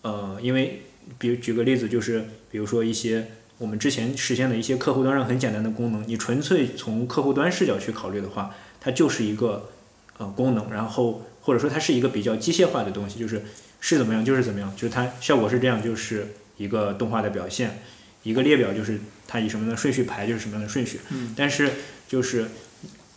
[0.02, 0.82] 呃，因为
[1.18, 9.70] 比如举个例子，就是比如说一些我们之前实现的一些客户端上很简单的功能，你纯粹从客户端视角去考虑的话，它就是一个
[10.18, 13.42] 呃功能，然后或者说它是一个比较机械化的东西，就是
[13.80, 17.82] 是怎么样就是怎么样，就是它效果是这样，就是一个动画的表现，
[18.22, 21.34] 一个列表就是它以什么样的顺序排就是什么样的顺序，嗯。
[21.36, 21.70] 但是
[22.08, 22.46] 就是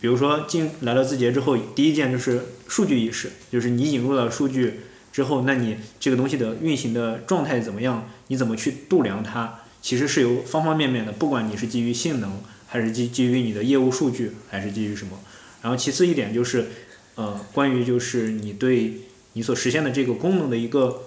[0.00, 4.80] 比如说进来了字节之后，第一件就是数据意识，就是你引入了数据
[5.16, 8.06] 之后，那你这个东西的运行的状态怎么样？
[8.26, 9.60] 你怎么去度量它？
[9.80, 15.18] 其实是由方方面面的，不管你是基于性能，还是基基于你的业务数据，还是基于什么。
[15.62, 16.66] 然后其次一点就是，
[17.14, 18.92] 呃，关于就是你对
[19.32, 21.00] 你所实现的这个功能的一个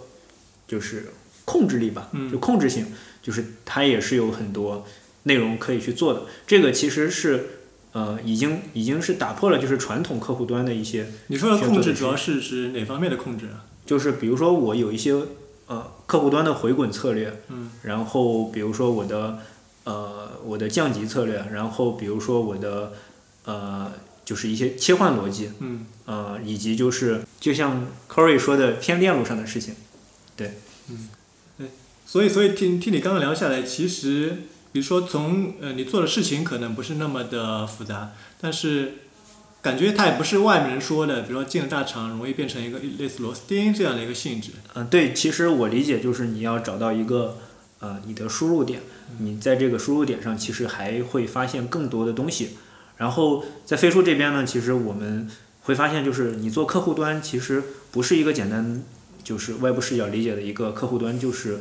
[0.67, 1.09] 就是
[1.45, 2.87] 控制力吧，嗯就控制性，
[3.21, 4.87] 就是它也是有很多
[5.25, 6.23] 内容可以去做的。
[6.47, 7.45] 这个其实是
[7.91, 13.68] 呃，已经已经是打破了就是传统客户端的一些你说的控制主要是指哪方面的控制啊？
[13.89, 15.15] 就是比如说我有一些
[15.65, 19.39] 呃客户端的回滚策略，嗯，然后比如说我的
[19.83, 22.93] 呃我的降级策略，然后比如说我的
[23.45, 23.91] 呃
[24.23, 29.73] 就是一些切换逻辑，嗯呃以及就是就像 Corey 说的偏链路上的事情，
[30.37, 30.59] 对，
[30.91, 31.09] 嗯，
[31.57, 31.67] 对
[32.05, 39.08] 所以，所以听听你刚刚聊下来，其实比如说从呃你做的事情可能不是那么的复杂，但是
[39.61, 44.51] 感觉它也不是外面人说的，比如说进了大厂容易变成一个类似螺丝钉这样的一个性质。
[44.73, 47.37] 嗯、对，其实我理解就是你要找到一个
[47.79, 48.81] 呃你的输入点，
[49.19, 52.57] 你在这个输入点上其实还会发现更多的东西。
[52.97, 55.29] 然后在飞书这边呢，其实我们
[55.63, 57.61] 会发现就是你做客户端其实
[57.91, 58.83] 不是一个简单
[59.23, 61.59] 就是外部视角理解的一个客户端，就是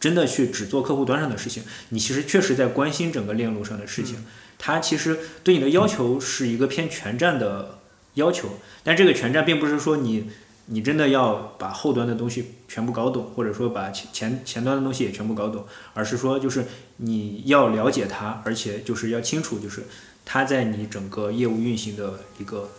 [0.00, 4.24] 真的去只做客户端上的事情，你其实确实在关心整个链路上的事情。
[4.58, 7.78] 它其实对你的要求是一个偏全站的
[8.14, 8.48] 要求，
[8.82, 10.30] 但这个全站并不是说你
[10.66, 16.64] 你真的要把后端的东西全部搞懂，或者说把前前前端的东西也全部搞懂，而是说就是
[16.98, 19.84] 你要了解它，而且就是要清楚，就是
[20.24, 22.70] 它在你整个业务运行的一个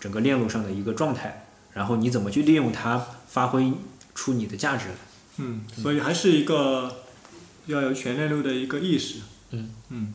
[0.00, 3.72] 整个链路上的一个状态，然后你怎么去利用它，发挥
[4.14, 4.94] 出你的价值来。
[5.38, 7.02] 嗯，所以还是一个
[7.66, 9.20] 要有全链路的一个意识。
[9.50, 10.14] 嗯嗯。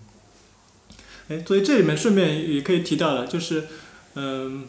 [1.30, 3.68] 哎，所以这里面顺便也可以提到了，就是
[4.16, 4.66] 嗯。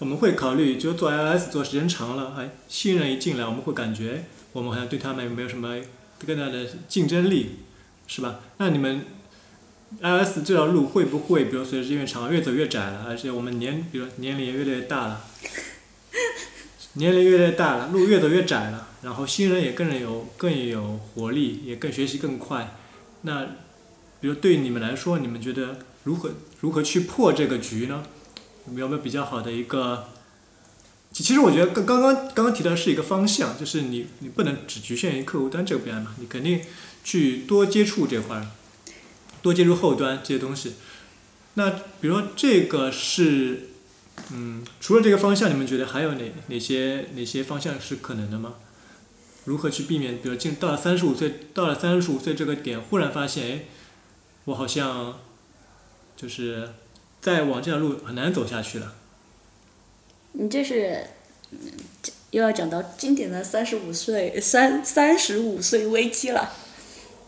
[0.00, 5.76] 我们会考虑，就做 iOS 做时间长了，哎，新人一进来，我们会感觉我们好像对他们没有什么
[6.24, 7.56] 更大的竞争力，
[8.06, 8.38] 是吧？
[8.58, 9.04] 那你们
[10.00, 13.06] iOS 这条路会不会，比如随着时间长越走越窄了？
[13.08, 15.24] 而且我们年，比如年龄也越来越大了，
[16.94, 22.76] 年龄越来越大了，路越走越窄了，然后新人也更有更有活力，也更学习更快。
[23.22, 23.46] 那
[24.20, 26.30] 比如对你们来说，你们觉得如何
[26.60, 28.04] 如何去破这个局呢？
[28.66, 30.08] 有没有比较好的一个？
[31.10, 36.60] 其实我觉得刚刚刚刚刚提到是一个方向，就是你你不能只局限于客户端这边嘛，你肯定
[37.02, 38.46] 去多接触这块儿，
[39.40, 40.74] 多接触后端这些东西。
[41.54, 41.70] 那
[42.00, 43.70] 比如说这个是，
[44.32, 48.54] 嗯，除了这个方向，你们觉得还有哪哪些哪些方向是可能的吗？
[49.48, 50.18] 如何去避免？
[50.18, 53.64] 比如进到了三十五岁，到了三十五岁这个点，忽然发现，哎，
[54.44, 55.18] 我好像
[56.16, 56.68] 就是。
[57.20, 58.94] 再往这条路很难走下去了。
[60.34, 61.04] 你这是，
[62.30, 66.52] 又要讲到经典的三十五岁三三十五岁危机了。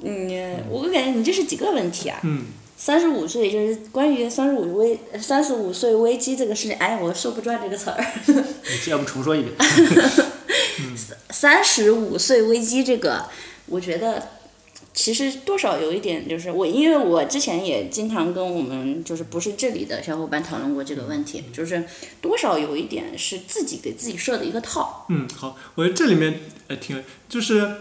[0.03, 2.21] 嗯，我感觉你这是几个问题啊？
[2.23, 2.45] 嗯。
[2.77, 8.01] 三十五岁就是关于三十五危三十五岁危机这个事情，哎，我说不转这个词儿。
[8.27, 9.55] 你要不重说一遍？
[10.97, 13.27] 三三十五岁危机这个，
[13.67, 14.29] 我觉得。
[14.93, 21.85] 其实多少有一点，就是我，因为我之前也经常跟我们就是不是这里的小伙伴讨论过这个问题，就是
[22.21, 25.07] 多少有一点是自己给自己设的一个套。
[25.09, 27.77] 嗯，好，我觉得这里面呃挺，就是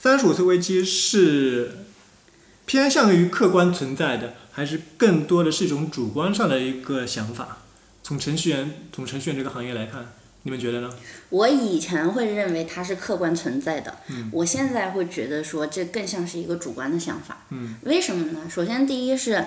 [0.00, 1.78] 三十五岁危机是
[2.64, 7.58] 偏向于客观存在的，还是更多的是一种主观上的一个想法？
[8.04, 10.12] 从程序员从程序员这个行业来看。
[10.46, 10.88] 你们觉得呢？
[11.30, 13.92] 我以前会认为它是客观存在的，
[14.30, 17.38] 我现在会觉得说这更像是一个主观的想法。
[17.82, 18.42] 为什么呢？
[18.48, 19.44] 首先，第一是，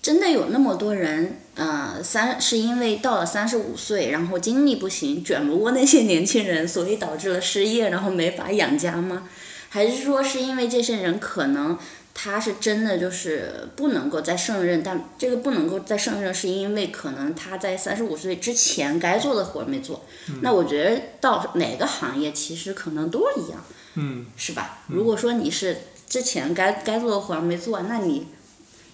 [0.00, 9.28] 真的有那么多人，呃，三是因为到了三十五岁，然后精力不行，卷不过那些年轻人，所以导致了失业，然后没法养家吗？
[9.68, 11.78] 还是说是因为这些人可能？
[12.14, 20.04] 他是真的就是不能够再胜任，但这个不能够再胜任，是因为可能他在三十五岁之前该做的活没做。
[20.40, 24.80] 那我觉得到哪个行业其实可能都一样，嗯是吧？
[24.88, 28.26] 如果说你是之前该该做的活没做，那你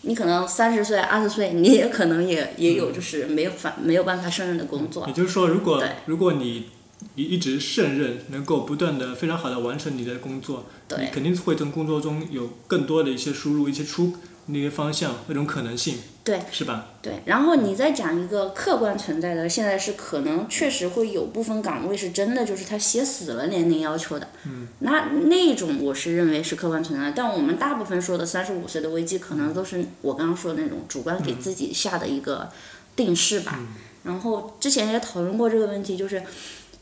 [0.02, 5.04] 你可能三十岁、二十岁，你也可能也也有就是没有法没有办法胜任的工作。
[5.08, 6.70] 也就是说，如果如果你
[7.14, 10.66] 一一直胜任，能够不断的非常好的完成你的工作。
[10.98, 14.14] 你肯定会从工作中有更多的一些输入，一些出
[14.46, 16.86] 那些方向，那种可能性，对，是吧？
[17.02, 32.48] 对，然后你再讲一个客观存在的，现在是可能确实会有部分岗位是真的就是他写死了年龄要求的，嗯，那那种我是认为是客观存在的，但我们大部分说的三十五岁的危机，可能都是我刚刚说的那种主观给自己下的一个
[32.96, 33.60] 定式吧。
[34.04, 36.22] 然后之前也讨论过这个问题，就是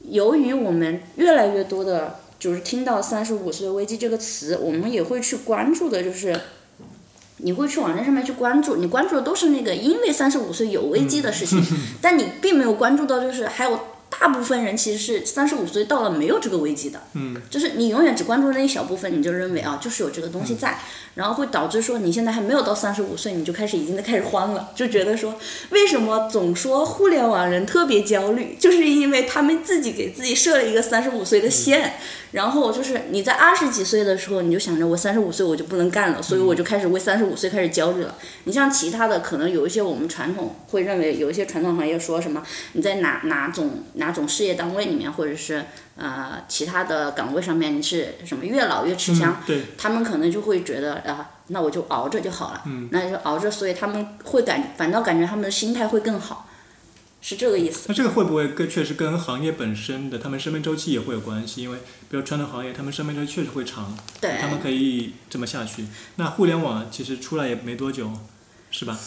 [0.08, 2.20] 由于我们越来越多的。
[2.38, 6.38] 就是听到“三十五岁危机”这个词，我们也会去关注的，就是
[7.38, 11.64] 你会去网站上面去关注，你关注的都是那个因为三十五岁有危机的事情，
[12.02, 13.80] 但你并没有关注到，就是还有。
[14.08, 20.78] 大部分人其实是三十五岁到了没有这个危机的，嗯，就是你永远只关注那一小部分，你就认为啊，就是有这个东西在，
[21.14, 25.34] 然后会导致说你现在还没有到三十五岁，你就开始已经在开始慌了，就觉得说
[25.70, 31.94] 为什么总说互联网人特别焦虑，就是因为他们自己给自己设了一个三十五岁的线，
[32.32, 38.14] 然后就是你在二十几岁的时候，你就想着我三十五岁我就不能干了，所以我就开始为三十五岁开始焦虑了。
[38.44, 42.42] 你像其他的，可能有一些我们传统会认为有一些传统行业说什么
[42.72, 45.64] 你在哪哪种哪种事业单位里面，或者是
[45.96, 56.48] 呃其他的岗位上面，你是什么越老越吃香，对他们可能就会觉得啊，那我就熬着就好了，那就熬着，所以他们会感反倒感觉他们的心态会更好，
[57.20, 57.86] 是这个意思。
[57.88, 61.62] 那这个会不会跟确实跟行业本身的他们生命周期也会有关系？
[61.62, 61.78] 因为
[62.10, 65.86] 比如传统行业，他们生命周期确实会长，对他们可以这么下去。
[66.16, 68.10] 那互联网其实出来也没多久。
[68.68, 68.98] 是吧？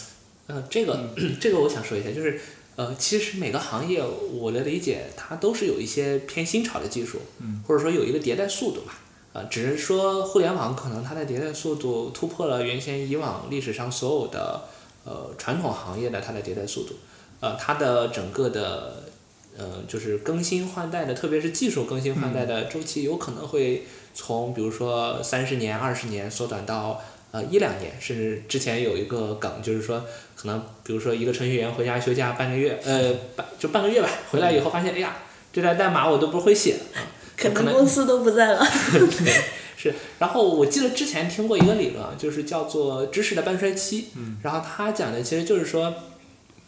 [0.48, 2.40] 嗯，这个 这个我想说一下，就是
[2.80, 4.02] 呃，其实每个行业
[4.32, 8.98] 我的理解，它都是有一些偏新潮的技术，嗯，或者说有一个迭代速度吧，
[9.34, 14.62] 啊，只是说互联网可能它的迭代速度突破了原先以往历史上所有的
[15.04, 16.96] 呃传统行业的它的迭代速度，
[17.42, 19.04] 呃，它的整个的
[19.58, 27.02] 呃，就是更新换代的，特别是技术更新换代的周期，有可能会从比如说三十年、二十年缩短到
[27.32, 30.06] 呃一两年，甚至之前有一个梗，就是说
[30.40, 35.18] 可能比如说一个程序员回家休假半个月，呃半就半个月吧，回来以后发现，哎呀，
[35.52, 37.04] 这段代码我都不会写啊，
[37.36, 38.66] 可可能能公司都不在了。
[39.76, 44.10] 是，然后我记得之前听过一个理论啊，就是叫做知识的半衰期。
[44.16, 44.38] 嗯。
[44.44, 45.94] 然后他讲的其实就是说，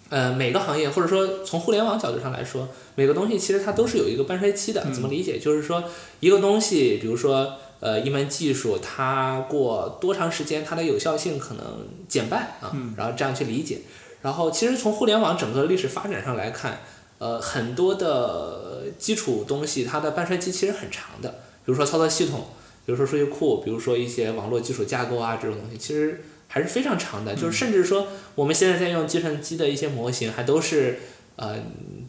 [0.10, 4.86] 呃，每个行业或者说从互联网角度上来说，每个东西其实它都是有一个半衰期的。
[4.94, 5.38] 怎么理解？
[5.40, 5.84] 就是说
[6.22, 13.80] 一个东西，比如说呃一门技术，它过多长时间它的有效性可能减半啊，然后这样去理解。
[14.22, 16.80] 然后其实从互联网整个历史发展上来看，
[17.18, 21.30] 呃，很多的基础东西它的半衰期其实很长的，
[21.66, 22.48] 比如说操作系统。
[22.84, 27.36] 比如说数据库，比如说一些网络基础架构啊，这种东西其实还是非常长的。
[27.36, 30.98] 就是甚至说我们现在在用计算机的一些模型，还都是
[31.36, 31.58] 呃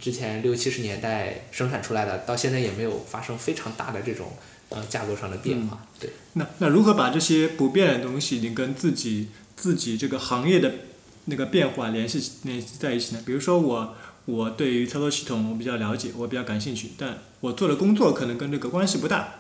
[0.01, 4.29] 之前六七十年代生产出来的，到现在也没有发生非常大的这种
[4.75, 5.87] 呃架构上的变化。
[6.01, 10.73] 对，那那如何把这些不变的东西，你跟自己自己这个行业的
[11.27, 13.23] 那个变化联系联系在一起呢？
[13.25, 13.95] 比如说我
[14.25, 19.35] 我对于操作系统我比较了解，我比较感兴趣，但我做的工作可能跟这个关系不大，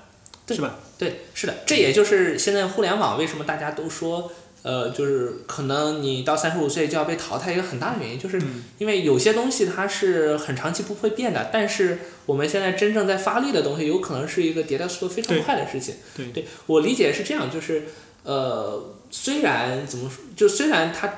[0.48, 0.76] 是吧？
[0.98, 4.30] 对，是的，这也就是现在互联网为什么大家都说，
[4.62, 8.40] 呃，就是可能你到三十五岁就要被淘汰，一个很大的原因，就是
[8.78, 15.96] 因为有些东西它是很长期不会变的，但是我们现在真正在发力的东西，有可能是一个迭代速度非常快的事情。
[16.16, 17.84] 对对我理解是这样，就是
[18.22, 21.12] 呃，虽然怎么说，就虽然它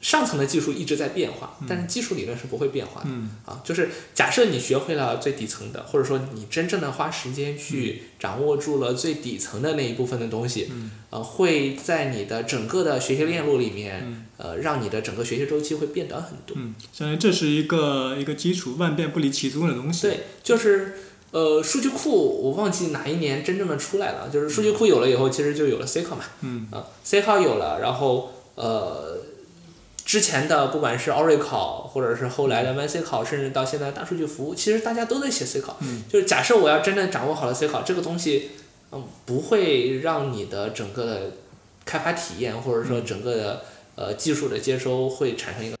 [0.00, 3.06] 上层的技术一直在变化，但是基础理论是不会变化的。
[3.10, 16.56] 嗯啊，就是假设你学会了最底层的，或者说你真正的花时间去掌握住了最底层的那一部分的东西，嗯呃，会在你的整个的学习链路里面，呃，让你的整个学习周期会变短很多。
[16.58, 20.02] 嗯，相当于这是一个一个基础，万变不离其宗的东西。
[20.08, 20.94] 对，就是
[21.32, 22.10] 呃，数据库
[22.42, 29.16] 我忘记哪一年真正的出来了，就是数据库有了以后，其实就有了 SQL 嘛，嗯啊，SQL 有了，然后呃，
[30.10, 35.74] 之前的不管是 Oracle 或者是后来的 MySQL，甚至到现在大数据服务，其实大家都在写 SQL。
[35.82, 38.50] 嗯就是假设我要真正掌握好了 SQL 这个东西，
[38.90, 41.20] 嗯，不会让你的整个的
[41.84, 43.62] 开发体验或者说整个的
[43.94, 45.76] 呃技术的接收会产生一个。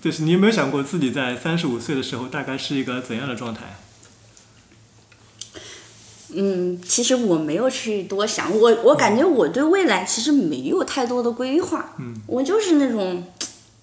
[0.00, 3.62] 就是你有没有想过自己在三十五岁的时候大概是一个怎样的状态？
[6.34, 13.24] 嗯，其实我没有去多想，我我感觉我对未来其实没有太多的规划，嗯我就是那种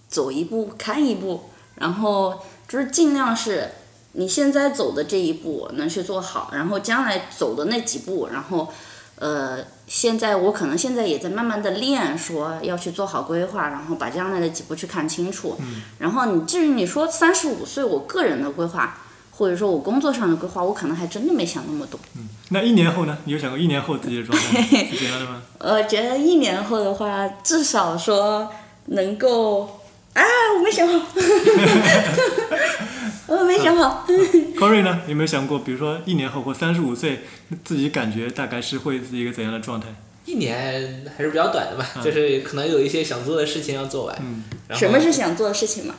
[0.09, 2.37] 走一步看一步，然后
[2.67, 3.69] 就是尽量是
[4.13, 8.67] 你现在走的这一步能去做好，然后将来走的那几步，然后
[9.15, 15.57] 呃，现在我可能现在也在慢慢的练，说要去做好规划，然后把将来的几步去看清楚，
[15.99, 18.97] 然后你至于你说三十五岁，我个人的规划。
[19.31, 21.97] 或者说我工作上的规划，我可能还真的没想那么多。
[22.17, 23.17] 嗯那一年后呢？
[23.23, 25.41] 你有想过一年后自己的状态 是怎样的吗？
[25.59, 28.51] 我觉得一年后的话，至少说
[28.87, 29.78] 能够
[30.21, 30.25] 啊，
[30.57, 31.07] 我没想好，
[33.27, 34.05] 我没想好。
[34.57, 35.01] Corey 呢？
[35.07, 37.21] 有没有想过，比如说一年后或三十五岁，
[37.63, 39.87] 自己感觉大概是会是一个怎样的状态？
[40.25, 44.15] 一年还是比较短的吧，就是可能有一些想做的事情要做完。
[44.19, 44.43] 嗯
[44.75, 45.95] 什么是想做的事情嘛？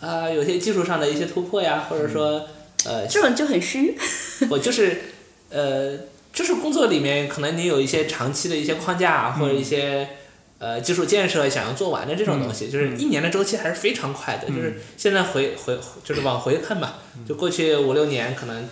[0.00, 2.46] 啊、有些技术上的一些突破呀，或者说，
[2.84, 3.94] 呃，这种就很虚。
[4.48, 5.02] 我就是，
[5.50, 5.98] 呃，
[6.32, 10.08] 就是工作里面可能你有一些长期的一些框架啊或者一些
[10.58, 14.48] 呃基础建设想要做完的这种东西，就是一年的周期还是非常快的。
[14.48, 16.98] 就是现在回回就是往回看吧，
[17.28, 18.68] 就过去五六年可能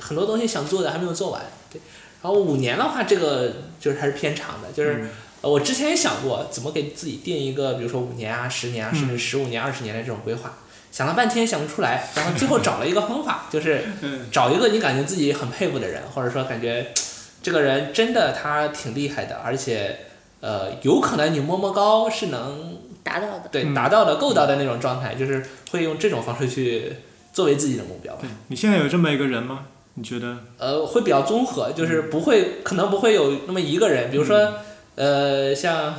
[0.00, 1.80] 很多东西想做的还没有做完，对。
[2.22, 5.08] 然后五年的话，这个就是还是偏长的，就是。
[5.40, 10.58] 呃，我之前也想过怎么给自己定一个，比如说五年啊、十年啊，甚至十五年、二十年的这种规划，
[10.90, 16.92] 想了半天想不出来，然后最后找了一个方法，就是 嗯找一个你感觉自己很佩服的人，或者说感觉
[17.40, 20.06] 这个人真的他挺厉害的，而且
[20.40, 23.48] 呃有可能你摸摸高是能达到的。
[23.50, 26.92] 对嗯达到的够到的那种状态，就是会用这种方式去
[27.32, 28.14] 作为自己的目标。
[28.16, 28.22] 吧。
[28.48, 29.66] 你现在有这么一个人吗？
[29.94, 30.36] 你觉得？
[30.58, 34.54] 呃，会比较综合，就是不会可能不会有那么一个人，比如说
[34.94, 35.94] 呃像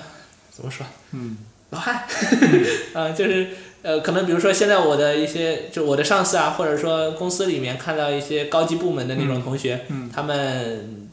[0.52, 0.86] 怎么说？
[1.12, 1.38] 嗯。
[1.72, 2.04] 老汉，
[2.96, 3.50] 啊、就是
[3.84, 10.10] 呃，可能比如说现在我的一些，就我的上司啊，或者说公司里面看到一些高级部门的那种同学，嗯。
[10.12, 11.09] 他们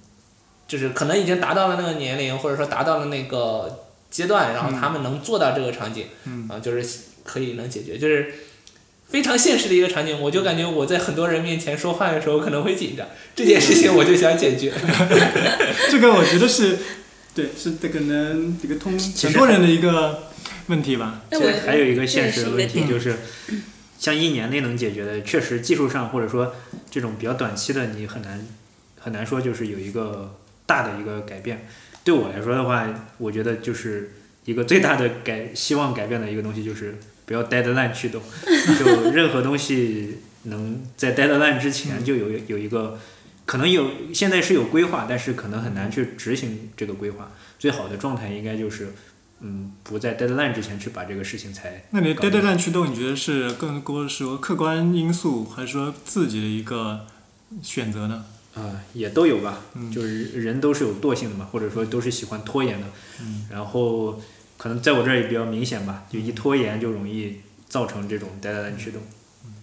[0.69, 6.87] 就是可能已经达到了那个年龄，或者说达到了那个阶段，然后他们能做到这个场景，嗯啊、就是
[7.25, 8.33] 可以能解决，就是
[9.09, 10.21] 非常现实的一个场景。
[10.21, 14.73] 我就感觉我在很多人面前说话的时候可能会紧张，这件事情我就想解决。
[15.91, 16.79] 这个我觉得是，
[17.35, 20.31] 对，是这个能这个通实很多人的一个
[20.67, 21.23] 问题吧。
[21.31, 23.17] 那我还有一个现实的问题就是，
[23.99, 26.55] 像一年内能解决的，确实技术上或者说
[26.91, 28.45] 这种比较短期的，你很难
[28.99, 30.35] 很难说就是有一个
[30.67, 31.67] 大的一个改变。
[32.05, 32.87] 对我来说的话，
[33.19, 34.13] 我觉得就是
[34.45, 38.21] 一个最大的改希望改变的一个东西就是不要 deadline 驱动，
[38.79, 42.99] 就任何东西能在 deadline 之前就有有一个
[43.45, 47.31] 可能有现在是有规划，但是可能很难去执行这个规划。
[47.59, 48.93] 最好的状态应该就是。
[49.41, 51.85] 嗯，不在 deadline 之前去把这个事情才。
[51.91, 57.05] 那你 deadline 驱动，你觉得是更多是说客观因素，还是说自己的一个
[57.63, 58.25] 选择呢？
[58.57, 59.61] 啊，也都有吧。
[59.75, 59.93] 嗯。
[59.93, 62.87] 就是人都是有惰性的嘛，或者说都是喜欢拖延的。
[63.21, 63.47] 嗯。
[63.51, 64.21] 然后
[64.57, 67.37] 可能在我这儿也比较明显吧，就一拖延就容易
[67.69, 69.03] 造成这种 deadline 驱动。
[69.45, 69.55] 嗯。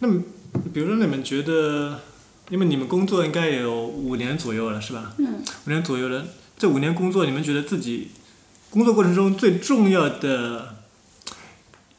[0.00, 0.22] 那么，
[0.72, 2.00] 比如说你们觉得，
[2.50, 5.14] 因为你们工作应该也有五年左右了，是吧？
[5.18, 5.42] 嗯。
[5.66, 6.26] 五年左右了，
[6.58, 8.10] 这五年工作，你们觉得自己？
[8.70, 10.78] 工作过程中最重要的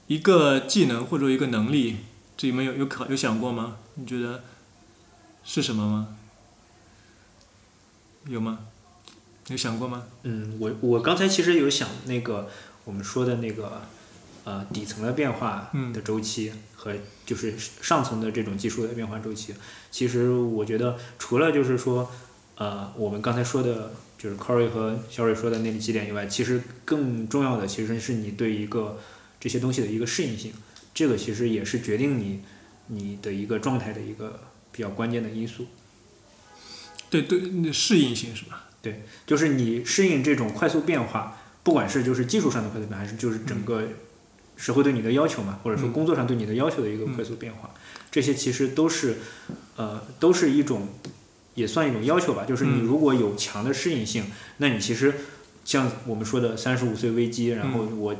[0.08, 1.95] 一个技能或者一个能力，
[2.36, 3.78] 这里面有有考有想过吗？
[3.93, 4.43] 你觉得
[5.46, 6.18] 是什么吗？
[8.28, 8.60] 有吗？
[9.48, 10.04] 有想过吗？
[10.24, 12.50] 嗯，我我刚才其实有想那个
[12.84, 13.84] 我们说的那个
[14.43, 16.93] 呃底层的变化的周期和
[17.26, 19.54] 就是上层的这种技术的变化周期，
[19.91, 22.12] 其实我觉得除了就是说
[22.56, 23.93] 呃我们刚才说的。
[24.18, 28.98] 就是 Corey 和小蕊说的那几点以外，其实更重要的其实是你对一个
[29.39, 30.52] 这些东西的一个适应性，
[30.96, 32.41] 这个其实也是决定你
[32.88, 34.39] 你的一个状态的一个
[34.76, 35.67] 比较关键的因素。
[37.09, 38.65] 对对，适应性是吧？
[38.82, 43.88] 对，就是你适应这种快速变化，不管是就是技术上的快速变化，还是就是整个
[44.57, 47.73] 社会对你的要求嘛，或者说工作上对你的要求的一个快速变化，
[48.11, 49.19] 这些其实都是
[49.78, 50.89] 呃都是一种。
[51.55, 54.26] 也算一种要求吧，就是你如果有强的适应性，
[54.57, 55.13] 那你其实
[55.63, 58.13] 像我们说的三十五岁危机，然后我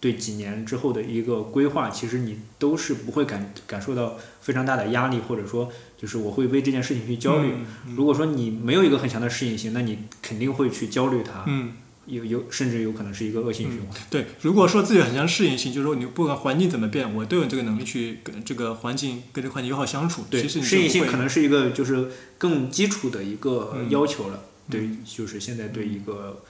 [0.00, 7.54] 对几年之后的一个规划，其实你都是不会感感受到非常大的压力，或者说就是我会为这件事情去焦虑。
[7.96, 11.44] 如果说你没有一个很强的适应性，那你肯定会去焦虑它。
[11.46, 11.72] 嗯
[12.06, 13.88] 有有甚至有可能是一个恶性循环。
[14.08, 20.24] 对，如果说自己很强适应性，就是说你不管环境怎么变，我都有这个能力去跟这个环境跟这个环境友好相处。
[20.30, 24.42] 对，适应性可能是一个就是更基础的一个要求了。
[24.70, 26.42] 对，就是现在对一个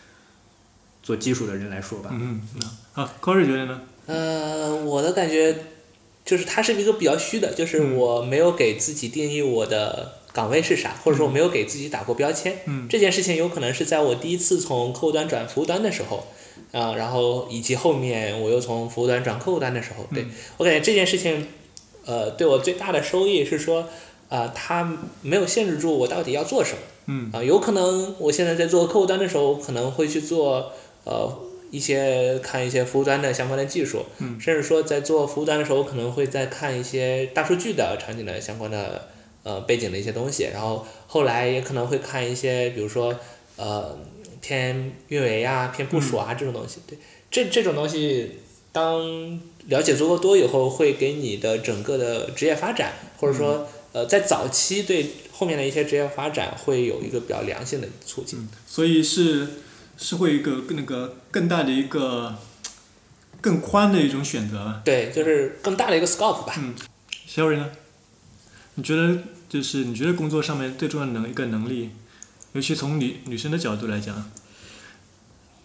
[1.08, 2.10] 做技术的人来说吧。
[2.12, 2.60] 嗯嗯。
[2.92, 3.80] 好，高瑞觉得呢？
[4.04, 5.56] 呃，我的感觉
[6.22, 10.12] 就是它是一个比较虚的，就是我没有给自己定义我的。
[10.30, 10.94] 岗位是啥？
[11.02, 16.26] 或者说我没有给自己打过标签，嗯这件事情有可能是在我第一次从客户端转服务端的时候，
[16.70, 20.26] 啊，然后以及后面我又从服务端转客户端的时候，对
[20.58, 21.48] 我感觉这件事情，
[22.04, 23.88] 呃，对我最大的收益是说，
[24.28, 30.72] 啊，它没有限制住我到底要做什么，嗯，啊，有可能我现在在做客户端的时候，可能会去做
[31.08, 31.38] 呃
[31.70, 39.08] 一些看一些服务端的相关的技术，嗯，甚至说在做服务端的时候，可能会在看一些大数据的场景的相关的。
[39.44, 43.14] 呃，背景的一些东西，然后后来也可能会看一些，比如说，
[43.56, 43.96] 呃，
[44.42, 46.80] 偏运维啊，偏部署啊这种东西。
[46.86, 46.98] 对，
[47.30, 48.32] 这这种东西，
[48.72, 58.46] 当了解足够多以后，会给你的整个的职业发展，或者说，呃，在早期对后面的一些职业发展会有一个比较良性的促进。
[58.66, 59.46] 所以是
[59.98, 62.34] 是会一个那个更大的一个
[63.42, 64.80] 更宽的一种选择。
[64.82, 66.54] 对，就是更大的一个 scope 吧。
[66.56, 66.74] 嗯，
[67.26, 67.68] 小蕊呢？
[68.76, 69.18] 你觉得？
[69.48, 71.88] 就是你觉得工作上面最重要的能一个能力，
[72.52, 74.30] 尤其从女女生的角度来讲，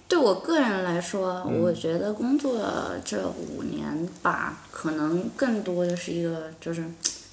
[0.07, 2.65] 对我个人来说，我觉得工作
[3.03, 6.85] 这五年吧，可能更多的是一个，就是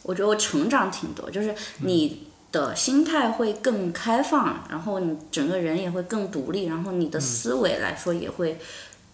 [0.03, 8.59] 我觉得我成长挺多，就是你的心态会更开放，然后你整个人也会更独立，然后你的思维来说也会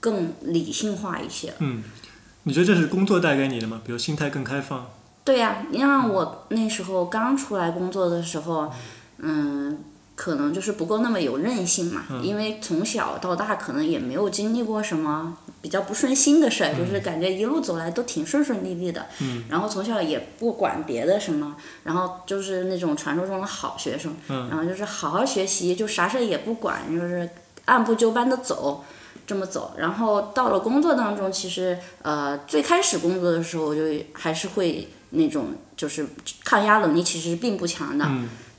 [0.01, 1.53] 更理性化一些。
[1.59, 1.83] 嗯，
[2.45, 3.81] 你觉得这是工作带给你的吗？
[3.85, 4.87] 比如心态更开放。
[5.25, 8.73] 对呀，你像我那时候刚出来工作的时候，
[9.19, 9.77] 嗯，
[10.17, 12.03] 可能就是不够那么有韧性嘛。
[12.25, 19.07] 因为从小到大可能也没有经历过什么比较不顺心的事儿，就是感觉一路走来都挺顺顺利利的。
[19.49, 21.55] 然后从小也不管别的什么，
[21.85, 24.13] 然后就是那种传说中的好学生。
[24.29, 27.29] 然后就是好好学习，就啥事儿也不管，就是
[27.67, 28.85] 按部就班的走，
[29.27, 29.75] 这么走。
[29.77, 34.89] 然后到了工作当中，其实呃最开始工作的时候我就还是会。
[35.11, 36.05] 那种就是
[36.45, 38.05] 抗压能力其实并不强的，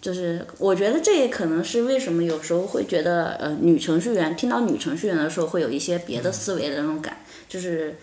[0.07, 7.17] 就是我觉得这也可能是为什么有时候会觉得呃女程序员听到女程序员的时候会有一些别的思维的那种感，
[7.49, 7.97] 就是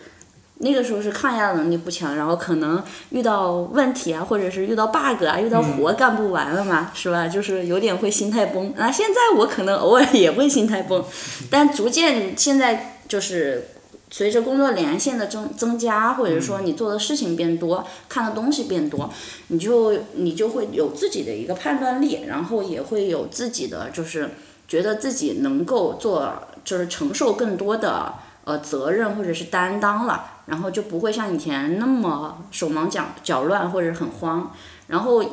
[0.59, 7.27] 那个时候是抗压能力不强，然后可能遇到问题啊，或者是遇到 bug 啊，遇到活干不完了嘛，是吧？
[7.27, 8.71] 就是有点会心态崩。
[8.77, 11.03] 那现在我可能偶尔也会心态崩，
[11.49, 13.69] 但逐渐现在就是
[14.11, 19.09] 随着工作年限的增增加，或者说你做的事情变多，看的东西变多，
[19.47, 24.29] 你就你就会有自己的一个判断力，然后也会有自己的就是
[24.67, 26.33] 觉得自己能够做，
[26.63, 28.13] 就是承受更多的
[28.45, 34.51] 呃责任或者是担当了，然后就不会像以前那么手忙脚脚乱或者很慌，
[34.87, 35.25] 然后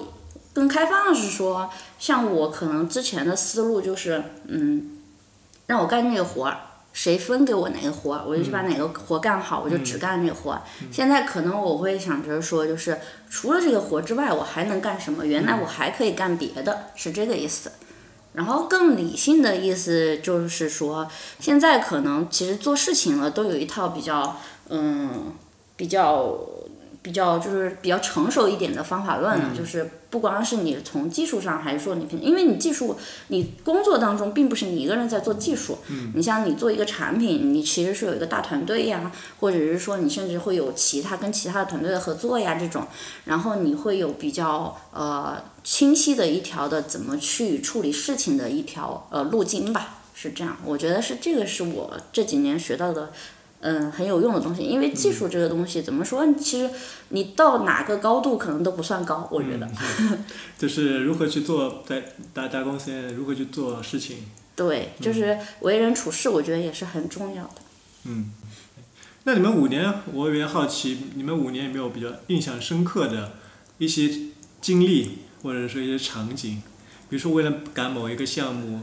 [0.55, 4.99] 更开放的是说，像我可能之前的思路就是，嗯，
[5.67, 6.57] 让我干那个活儿。
[6.93, 10.63] 谁分给我哪个活儿，我就去把哪个活干好，我就只干这个活儿。
[10.91, 12.99] 现在可能我会想着说，就是
[13.31, 15.25] 除了这个活之外，我还能干什么？
[15.25, 17.73] 原来我还可以干别的，是这个意思。
[18.35, 21.07] 然后更理性的意思就是说，
[21.39, 24.37] 现在可能其实做事情了都有一套比较，
[24.69, 25.35] 嗯，
[25.77, 26.39] 比较
[27.03, 32.95] 比较就是比较成熟一点的方法论了，就是不光是你从技术上，还是说你平，因为你技术，
[33.29, 35.79] 你工作当中并不是你一个人在做技术，
[36.15, 39.11] 你像你做一个产品，你其实是有一个大团队呀，
[39.41, 42.87] 或者是说你甚至会有其他跟其他的团队的合作呀这种，
[43.25, 53.11] 然后你会有比较呃清晰的一条的怎么去处理事情的一条呃路径吧，是这样，我觉得是这个是我这几年学到的。
[53.65, 56.27] 嗯，很有用的东西，因为技术这个东西怎么说？
[56.35, 56.69] 其实
[57.11, 59.71] 你到哪个高度可能都不算高，我觉得。
[60.59, 62.03] 就是如何去做在
[62.35, 64.19] 大大公司如何去做事情。
[64.57, 67.55] 对，就是为人处事，我觉得也是很重要的。
[68.05, 68.33] 嗯，
[69.25, 73.35] 那你们五年，我有点好奇，你们五年有没有比较印象深刻的
[73.79, 74.11] 一些
[74.61, 76.61] 经历，或者说一些场景？
[77.09, 78.81] 比如说为了赶某一个项目，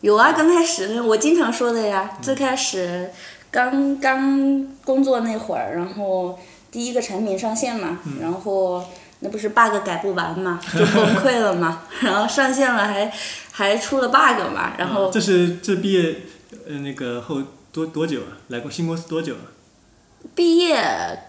[0.00, 3.10] 有啊，刚开始我经常说的呀，最开始
[3.56, 6.38] 刚刚工作那会儿，然后
[6.70, 8.84] 第一个产品上线嘛，然后
[9.20, 13.10] 那不是 bug 改不完嘛， 就崩溃了嘛，然后上线了还
[13.52, 16.16] 还出了 bug 嘛，然后啊这是这毕业
[16.68, 17.40] 呃那个后
[17.72, 18.36] 多多久啊？
[18.48, 19.48] 来过新公司多久啊？
[20.34, 20.76] 毕业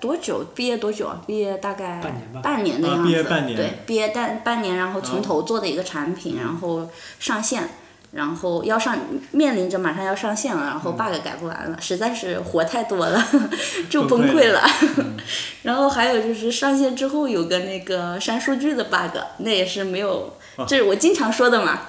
[0.01, 0.43] 多久？
[0.53, 1.21] 毕业多久啊？
[1.25, 3.07] 毕业大概半年吧半年的啊样子。
[3.07, 7.69] 毕业半年对，毕业半半年，然后从头做的一个产品，然后上线，
[8.11, 8.97] 然后要上
[9.31, 13.27] 面临着马上要上线了，然后 bug 改不完了，实在是活太多了，
[13.89, 14.69] 就崩崩溃溃了。
[15.63, 20.37] 然后还有就是上线之后有个那个删数据的 bug，那也是没有，
[20.67, 21.81] 这是我经常说的嘛。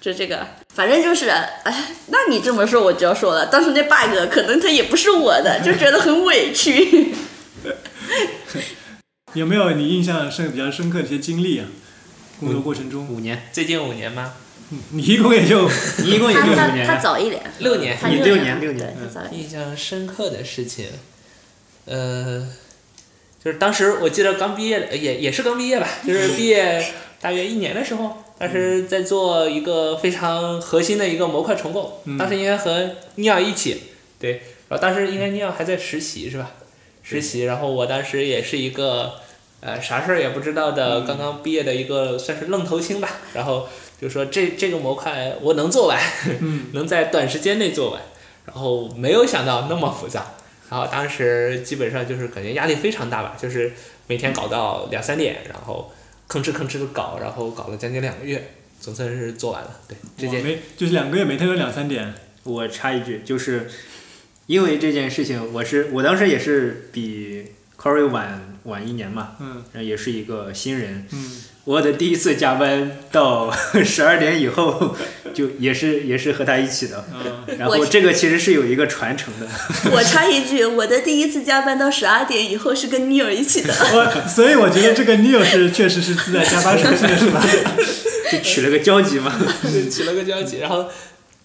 [0.00, 7.14] 就这个，反正就是，哎，那你这么说我就要说了，当时那 bug 可能它也不是我的， 就觉得很委屈。
[9.32, 11.66] 有没有你印象深比较深刻的一些经历啊？
[12.38, 14.34] 工作过程中，五年，最近五年吗？
[14.92, 15.68] 你一共也就
[16.02, 16.94] 你一共也就他他五年啊。
[16.94, 17.96] 他早一点，六年。
[18.08, 18.96] 你六六年六年。
[19.32, 20.86] 印象深刻的事情，
[21.84, 22.46] 呃，
[23.44, 26.84] 就是当时我记得刚毕业，呃也也是刚毕业吧，就是毕业
[27.20, 33.82] 大约一年的时候，当时在做一个非常核心的一个模块重构，当时应该和尼奥一起，
[34.18, 36.52] 对，然后当时应该尼奥还在实习是吧？
[37.02, 39.12] 实习，然后我当时也是一个
[39.60, 43.68] 呃啥事儿也不知道的，刚刚毕业的一个算是愣头青吧，然后
[44.04, 45.98] 就说这这个模块我能做完，
[46.74, 48.02] 能在短时间内做完。
[48.46, 50.32] 然后没有想到那么复杂，
[50.68, 53.72] 然后当时基本上就是感觉压力非常大吧，就是
[54.06, 55.90] 每天搞到两三点，然后
[56.28, 59.80] 吭哧吭哧的搞，然后搞了将近两个月，总算是做完了。
[59.88, 63.66] 对，这件我没就是两个月每天有两三点，我插一句，就是
[64.46, 67.46] 因为这件事情，我是我当时也是比
[67.80, 71.06] Corey 晚晚一年嘛，嗯然后也是一个新人。
[71.12, 73.50] 嗯，我的第一次加班到
[73.84, 74.94] 十二点以后，
[75.32, 76.98] 就也是也是和他一起的。
[76.98, 77.24] 啊
[77.58, 79.46] 然后这个其实是有一个传承的，
[79.92, 83.72] 我插一句，我的第一次加班到十二点以后是跟女友一起的。
[83.94, 87.42] 我所以我觉得这个 Neil 是确实是自带加班属性的是吧？
[88.30, 89.32] 就取了个交集嘛。
[89.62, 90.86] 对起了个交集，然后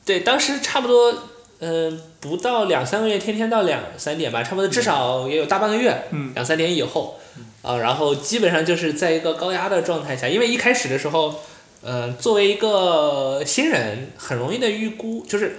[0.06, 1.28] 对当时差不多。
[1.62, 7.20] 嗯、不到两三个月，天天到两三点吧，差不多至少也有大半个月，嗯两三点以后，
[7.62, 11.42] 啊、然后基本上就是在一个高压的状态下，因为一开始的时候，
[11.82, 15.58] 呃，作为一个新人，很容易的预估，就是，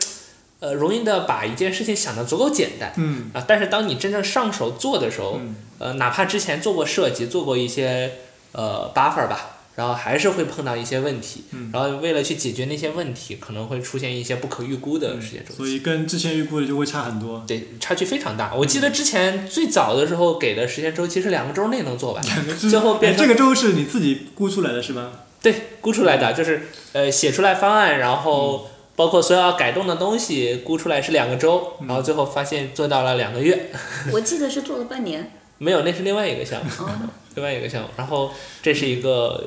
[0.60, 3.30] 呃，容易的把一件事情想的足够简单，嗯。
[3.34, 8.12] 啊，但是当你真正上手做的时候，嗯呃，哪怕之前做过设计，做过一些
[8.52, 15.56] 呃 buffer 吧，然后还是会碰到一些问题，嗯然后为了去解决那些问题，可能会出现一些不可预估的时间周期。
[15.56, 17.42] 所以跟之前预估的就会差很多。
[17.46, 18.54] 对，差距非常大。
[18.54, 22.22] 我记得之前最早的时候给的时间周期是两个周内能做完，
[22.58, 25.10] 最后变哎，成这个周是你自己估出来的是吧？
[25.42, 33.70] 对估出来的，就是呃写出来方案，然后嗯包括所有要改动的东西估出来是两个周，然后最后发现做到了两个月，
[34.12, 35.32] 我记得是做了半年。
[35.56, 36.70] 没有，那是另外一个项目。
[36.80, 36.90] 哦，
[37.34, 39.44] 另外一个项目，然后这是一个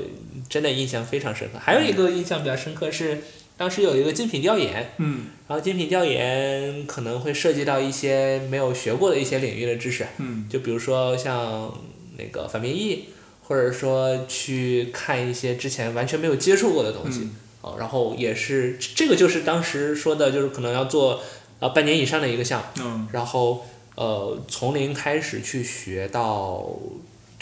[0.50, 1.60] 真的印象非常深刻。
[1.60, 3.20] 还有一个印象比较深刻是，
[3.58, 5.26] 当时有一个竞品调研，嗯。
[5.48, 10.48] 然后竞品调研可能会涉及到一些没有学过的一些领域的知识，嗯。
[10.50, 11.74] 就比如说像
[12.18, 13.06] 那个反编译，
[13.44, 17.36] 或者说去看一些之前完全没有接触过的东西，嗯。
[17.62, 21.22] 哦，然后也是这个就是当时说的，就是可能要做
[21.60, 23.08] 呃半年以上的一个项目，嗯。
[23.12, 23.66] 然后
[23.96, 26.68] 呃从零开始去学到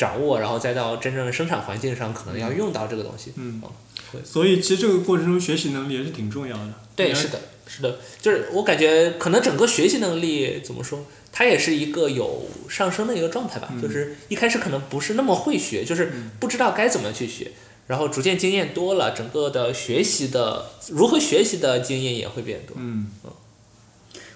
[0.01, 3.33] 掌握，然后再到真正的生产环境上可能要用到这个东西。
[3.35, 3.69] 嗯哦
[4.11, 6.73] 会，所以其实这个过程中学习能力也是挺重要的。
[6.95, 13.69] 对，是的，是的，就是我感觉可能整个学习能力怎么说，它也是一个有上升的一个状态吧。
[13.71, 17.51] 嗯就是一开始可能不是那么会学，就是不知道该怎么去学，
[17.85, 22.75] 然后逐渐经验多了，整个的学习的如何学习的经验也会变多。
[22.79, 23.07] 嗯，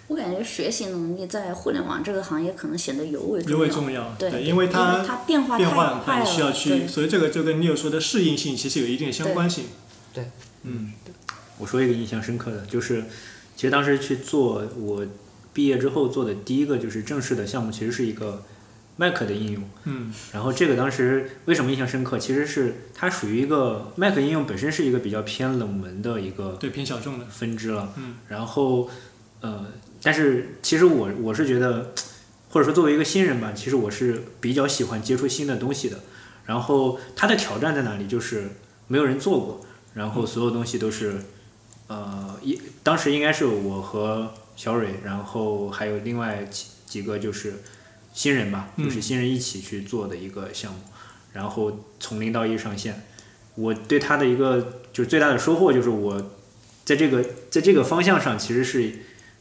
[0.08, 3.58] 我感觉学习能力在互联网这个行业可能显得尤为重要。
[3.58, 4.16] 尤为重要。
[4.20, 9.66] 对，因为它它变化变化太快了，很快，需要去，对所以这个就跟你有说的适应性其实有一定的相关性。
[10.14, 10.30] 对，
[10.64, 10.94] 嗯
[11.58, 13.06] 我说一个印象深刻的，就是
[13.56, 15.06] 其实当时去做我
[15.54, 18.44] 毕业之后做的第一个就是正式的项目，其实是一个
[18.98, 19.64] Mac 的应用。
[19.86, 22.20] 嗯然后这个当时为什么印象深刻？
[22.20, 27.26] 其实是它属于一个 Mac 应用本身是一个比较偏冷门的一个对，偏小众的。
[27.26, 27.94] 分支了。
[27.98, 28.90] 嗯然后
[29.42, 29.66] 呃，
[30.06, 31.96] 但是其实我我是觉得，
[32.50, 36.02] 或者说作为一个新人吧，其实我是比较喜欢接触新的东西的。
[36.46, 38.06] 然后它的挑战在哪里？
[38.06, 38.52] 就是
[38.88, 41.16] 没有人做过，然后所有东西都是
[41.88, 47.56] 呃一当时应该是我和小蕊，然后还有另外几几个就是
[48.14, 50.82] 新人吧，嗯就是新人一起去做的一个项目，
[51.34, 53.02] 然后从零到一上线。
[53.56, 56.32] 我对他的一个就是最大的收获就是我
[56.84, 58.94] 在这个在这个方向上其实是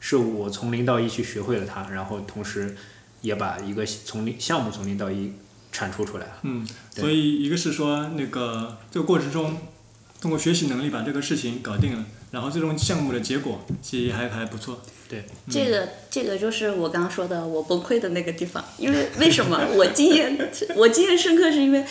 [0.07, 2.77] 是我从零到一去学会了它，然后同时
[3.23, 5.33] 也把一个从零项目从零到一
[5.73, 6.33] 产出出来了。
[6.43, 9.57] 嗯，所以一个是说那个这个过程中，
[10.21, 14.83] 通过学习能力把这个事情搞定了，然后最终项目的结果其实还还不错。
[15.09, 15.25] 对。
[15.49, 19.59] 这个这个就是我刚刚说的我崩溃的那个地方，因为为什么？
[19.75, 20.37] 我经验
[20.77, 21.83] 我经验深刻，是因为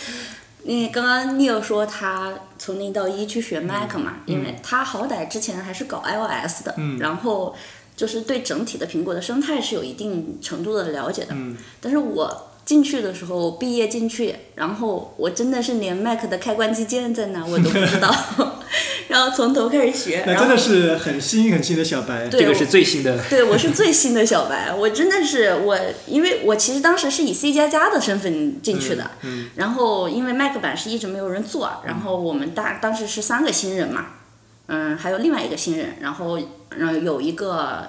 [0.62, 6.96] 你刚刚 Neil 说他从零到一去学 Mac 嘛，因为他好歹之前还是搞 iOS 的，嗯。
[7.00, 7.56] 然后
[7.96, 12.50] 就是对整体的苹果的生态是有一定程度的了解的，嗯但是我。
[12.64, 18.10] 进去的时候，毕业进去，然后我真的是连 Mac 的开关机键在哪我都不知道，
[19.08, 22.26] 然后从头开始学，那真的是很新很新的小白。
[22.26, 34.06] 对我这个是最新的，对，我是最新的小白，我真的是我，因为我其实当时是以 C 加加的身份进去的，嗯然后因为 Mac 版是一直没有人做，然后我们大当时是三个新人嘛，
[34.66, 36.38] 嗯，还有另外一个新人，然后
[36.70, 37.88] 然后有一个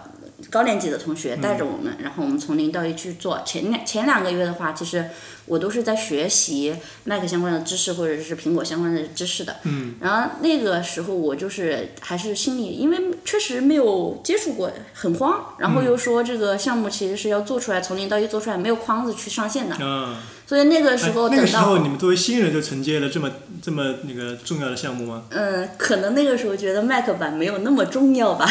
[0.52, 3.42] 高年级的同学带着我们，然后我们从零到一去做。
[3.46, 5.06] 前两前两个月的话，其实
[5.46, 6.76] 我都是在学习
[7.06, 9.56] Mac 相关的知识或者是苹果相关的知识的。
[9.64, 15.56] 嗯然后那个时候我就是还是心里，因为确实没有接触过，很慌。
[15.58, 19.76] 然后又说这个项目其实是要做出来，从零到一做出来，没有框子去上线的。
[19.80, 23.32] 嗯，所以那个时候哎那个时等到候你们作为新人就承接了这么
[23.62, 25.24] 这么那个重要的项目吗？
[25.30, 28.46] 嗯，可能那个时候觉得 Mac 版没有那么重要吧，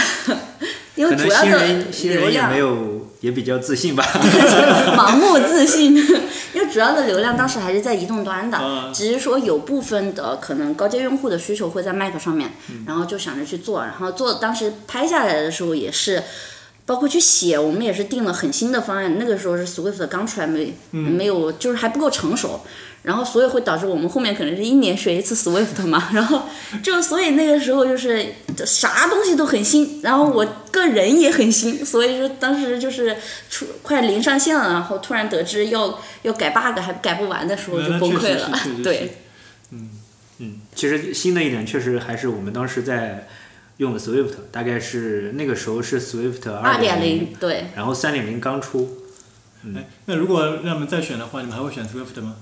[0.96, 4.04] 因为主要的流量人也没有也比较自信吧。
[4.96, 5.94] 盲目自信，
[6.54, 12.52] 因为主要的流量当时还是在移动端的，啊只是说有部分的可能高阶用户的需求会在 Mac 上面，
[12.86, 16.22] 然后就想着去做，然后做当时拍下来的时候也是。
[16.86, 19.18] 包括去写，我们也是定了很新的方案。
[19.18, 22.60] 那个时候是 Swift 刚出来没、没有，就是还不够成熟，
[23.02, 26.42] 然后所以会导致我们后面可能是一年学一次 Swift 嘛， 然后
[26.82, 28.34] 就所以那个时候就是
[28.66, 33.16] 啥东西都很新，然后我个人也很新，所以说当时就是
[33.48, 38.50] 出快临上线了，然后突然得知要要改 bug 还改不完的时候就崩溃了
[38.84, 39.18] 对，
[40.38, 43.26] 嗯，其实新的一点确实还是我们当时在
[43.78, 48.98] 用的 Swift，大概是那个时候是 Swift 二点零，对，然后三点零刚出。
[49.74, 52.36] 哎，那如果让我们再选的话，你们还会选 Swift 吗？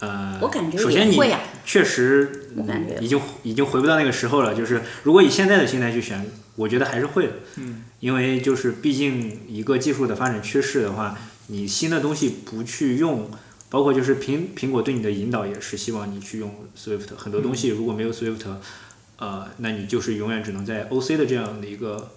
[0.00, 4.52] 呃，我感觉首先你也会呀确实我感觉已经已经回不到那个时候了。
[4.52, 6.26] 就是如果以现在的心态去选，
[6.56, 7.32] 我觉得还是会的。
[7.58, 13.30] 嗯，因为就是毕竟一个技术的发展趋势的话，你新的东西不去用，
[13.70, 17.14] 包括就是苹苹果对你的引导也是希望你去用 Swift。
[17.16, 18.44] 很多东西如果没有 Swift，
[19.16, 22.12] 呃，那你就是永远只能在 OC 的这样的一个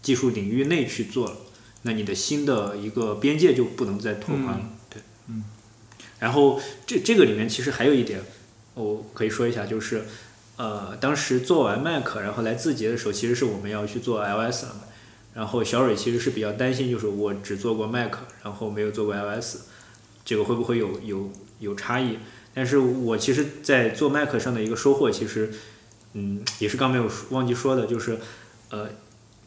[0.00, 1.36] 技术领域内去做了。
[1.82, 4.70] 那你的新的一个边界就不能再拓宽了。
[4.90, 5.44] 对，嗯。
[6.18, 8.20] 然后这这个里面其实还有一点，
[8.74, 10.04] 我可以说一下，就是
[10.56, 14.80] 呃，当时做完 Mac，然后来字节的时候，其实是我们要去做 iOS 了嘛。
[15.34, 19.58] 然后小蕊其实是比较担心，就是我只做过 Mac，然后没有做过 iOS，
[20.24, 21.30] 这个会不会有有
[21.60, 22.16] 有差异？
[22.54, 25.52] 但是我其实，在做 Mac 上的一个收获，其实
[26.18, 28.18] 嗯，也是刚没有说忘记说的，就是
[28.70, 28.88] 呃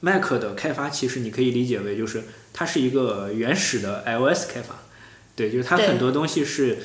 [0.01, 4.76] ，Mac 的开发其实你可以理解为就是它是一个原始的 iOS 开发，
[5.36, 6.78] 对，就是它很多东西是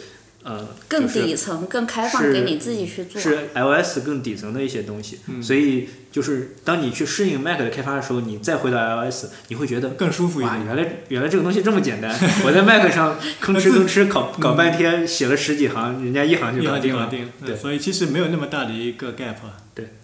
[0.45, 3.21] 呃更就是底层、更开放，是给你自己去做。
[3.21, 10.65] 是 iOS 更底层的一些东西，嗯所以就是当你去适应 Mac 的开发的时候，你再回到 iOS，你会觉得更舒服一，点。
[10.67, 12.15] 原来原来这个东西这么简单，
[12.45, 17.11] 我在 Mac 上吭哧吭哧搞搞半天，写了十几行，人家一行就搞定了。
[17.45, 19.57] 对所以其实没有那么大的一个 gap 啊。
[19.75, 19.95] 对，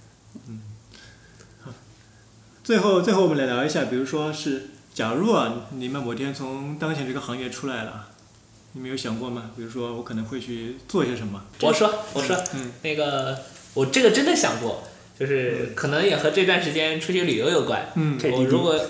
[0.49, 0.63] 嗯，
[1.63, 1.71] 好，
[2.65, 8.09] 最后最后我们来聊一下，比如说是，假如啊，你们某天从当前这个行业出来了，
[8.73, 9.51] 你没有想过吗？
[9.57, 11.43] 比如说我可能会去做些什么？
[11.63, 13.39] 我说我说嗯那个
[13.75, 14.85] 我这个真的想过，
[15.19, 17.91] 就是可能也和这段时间出去旅游有关。
[17.97, 18.75] 嗯，我如果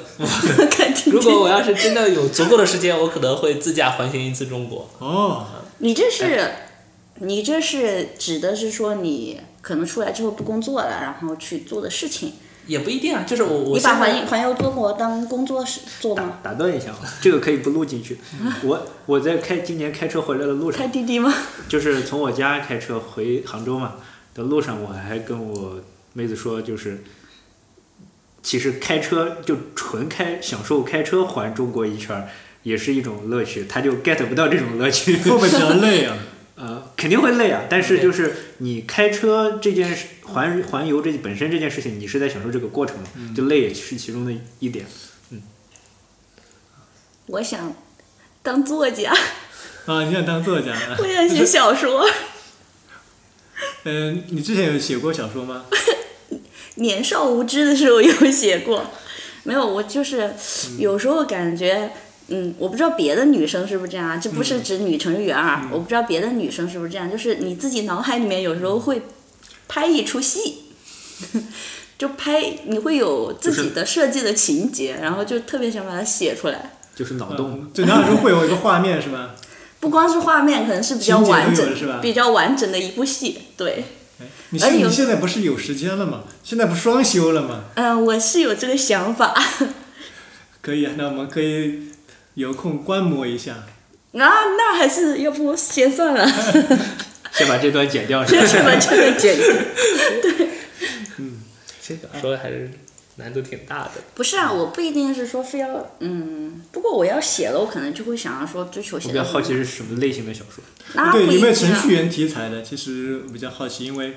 [1.06, 4.88] 如果我要是真的有足够的时间，我可能会自驾环行一次中国。
[4.98, 5.46] 哦，
[5.78, 6.50] 你这是，
[7.16, 12.34] 你这是指的是说你可能出来之后不工作了，然后去做的事情。
[12.66, 16.38] 也不一定啊，就是我我你把环环游中国当工作室做吗？
[16.42, 18.18] 打断一下啊，这个可以不录进去。
[18.62, 21.32] 我我在开今年开车回来的路上开，滴滴吗？
[21.68, 23.94] 就是从我家开车回杭州嘛
[24.34, 25.80] 的路上，我还跟我
[26.12, 27.02] 妹子说，就是
[28.42, 32.28] 其实开车就纯开享受开车环中国一圈，
[32.62, 33.64] 也是一种乐趣。
[33.64, 35.16] 她就 get 不到这种乐趣。
[35.16, 36.16] 会不会比较累啊？
[36.60, 42.96] 呃，肯定会累啊，但是就是你开车这件事，环环游这本身这件事情，你是在享受这个过程，
[43.34, 44.84] 就累也是其中的一点。
[45.30, 45.42] 嗯
[47.26, 47.74] 我想
[48.42, 49.12] 当作家，
[49.86, 50.96] 啊，你想当作家啊？
[51.00, 52.04] 我想写小说。
[53.84, 55.64] 嗯、 你之前有写过小说吗？
[56.74, 58.90] 年少无知的时候有写过，
[59.44, 60.34] 没有，我就是
[60.78, 61.92] 有时候感觉，
[62.30, 69.02] 嗯，我不知道别的女生是不是这样啊，这不是指女程序员啊，我不知道别的女生是不是这样，就是你自己脑海里面有时候会
[69.68, 70.58] 拍一出戏，
[71.98, 76.72] 就拍你会有自己的设计的情节，然后就特别想把它写出来。
[76.94, 79.34] 就是脑洞，嗯，就脑海中会有一个画面是吧？
[79.80, 83.38] 不光是画面，可能是比较完整是吧，比较完整的一部戏。
[83.56, 83.84] 对，
[84.20, 86.24] 哎你而且有现你现在不是有时间了吗？
[86.44, 87.64] 现在不双休了吗？
[87.74, 89.34] 嗯、我是有这个想法。
[90.60, 91.89] 可以啊，那我们可以
[92.40, 93.52] 有空观摩一下。
[93.52, 96.26] 啊，那还是要不先算了，
[97.32, 98.46] 先把这段剪掉是吧？
[98.46, 99.46] 先把这段剪掉。
[101.80, 102.70] 写小说还是
[103.16, 103.92] 难度挺大的。
[104.14, 109.08] 不是啊，我不一定是说非要，嗯，不过我要写了，我可能就会想要说追求写。
[109.08, 110.64] 我比较好奇是什么类型的小说。
[111.12, 112.62] 对，有没有程序员题材的？
[112.62, 114.14] 其实我比较好奇，因为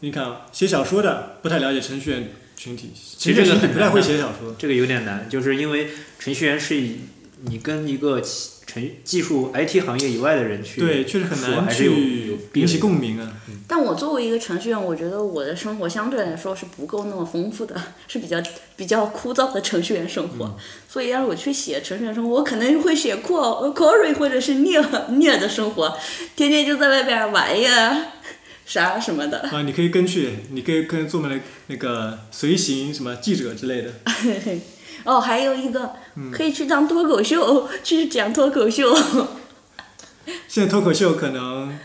[0.00, 4.56] 你看啊，写小说的不太了解程序员群体，其实这个不太会写小说。
[4.58, 7.00] 这个有点难，就是因为程序员是以
[7.44, 13.30] 你跟一个其程技术 IT 行业以外的人去对，确实很难说还是有有去引起共鸣啊。
[13.68, 17.74] 但我作为一个程序员，我觉得我的生活相对来说是不够那么丰富的，
[18.08, 18.42] 是比较
[18.76, 20.46] 比较枯燥的程序员生活。
[20.46, 20.56] 嗯
[20.88, 25.96] 所以要是我去写程序员生活，我可能会写 Core、或者是 Near Near 的生活，
[26.36, 28.12] 天天就在外边玩呀，
[28.66, 29.38] 啥什么的。
[29.50, 33.90] 啊，你可以跟去，你可以跟做那那个随行什么记者之类的。
[35.04, 38.94] 哦，还有一个嗯可以去当脱口秀，去讲脱口秀。
[40.48, 41.76] 现在脱口秀可能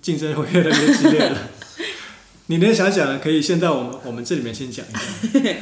[0.00, 1.38] 竞争会越来越激烈了。
[2.46, 5.54] 你能想想，可以先在我们我们这里面先讲一下。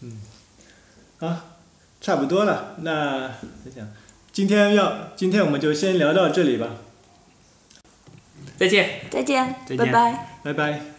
[0.00, 0.20] 嗯，
[1.20, 1.44] 啊，
[2.00, 2.76] 差不多了。
[2.82, 3.28] 那
[3.64, 3.88] 再讲，
[4.32, 6.68] 今天要今天我们就先聊到这里吧，
[8.56, 9.00] 再见。
[9.10, 10.28] 再见，再见拜拜。
[10.44, 10.97] 拜拜。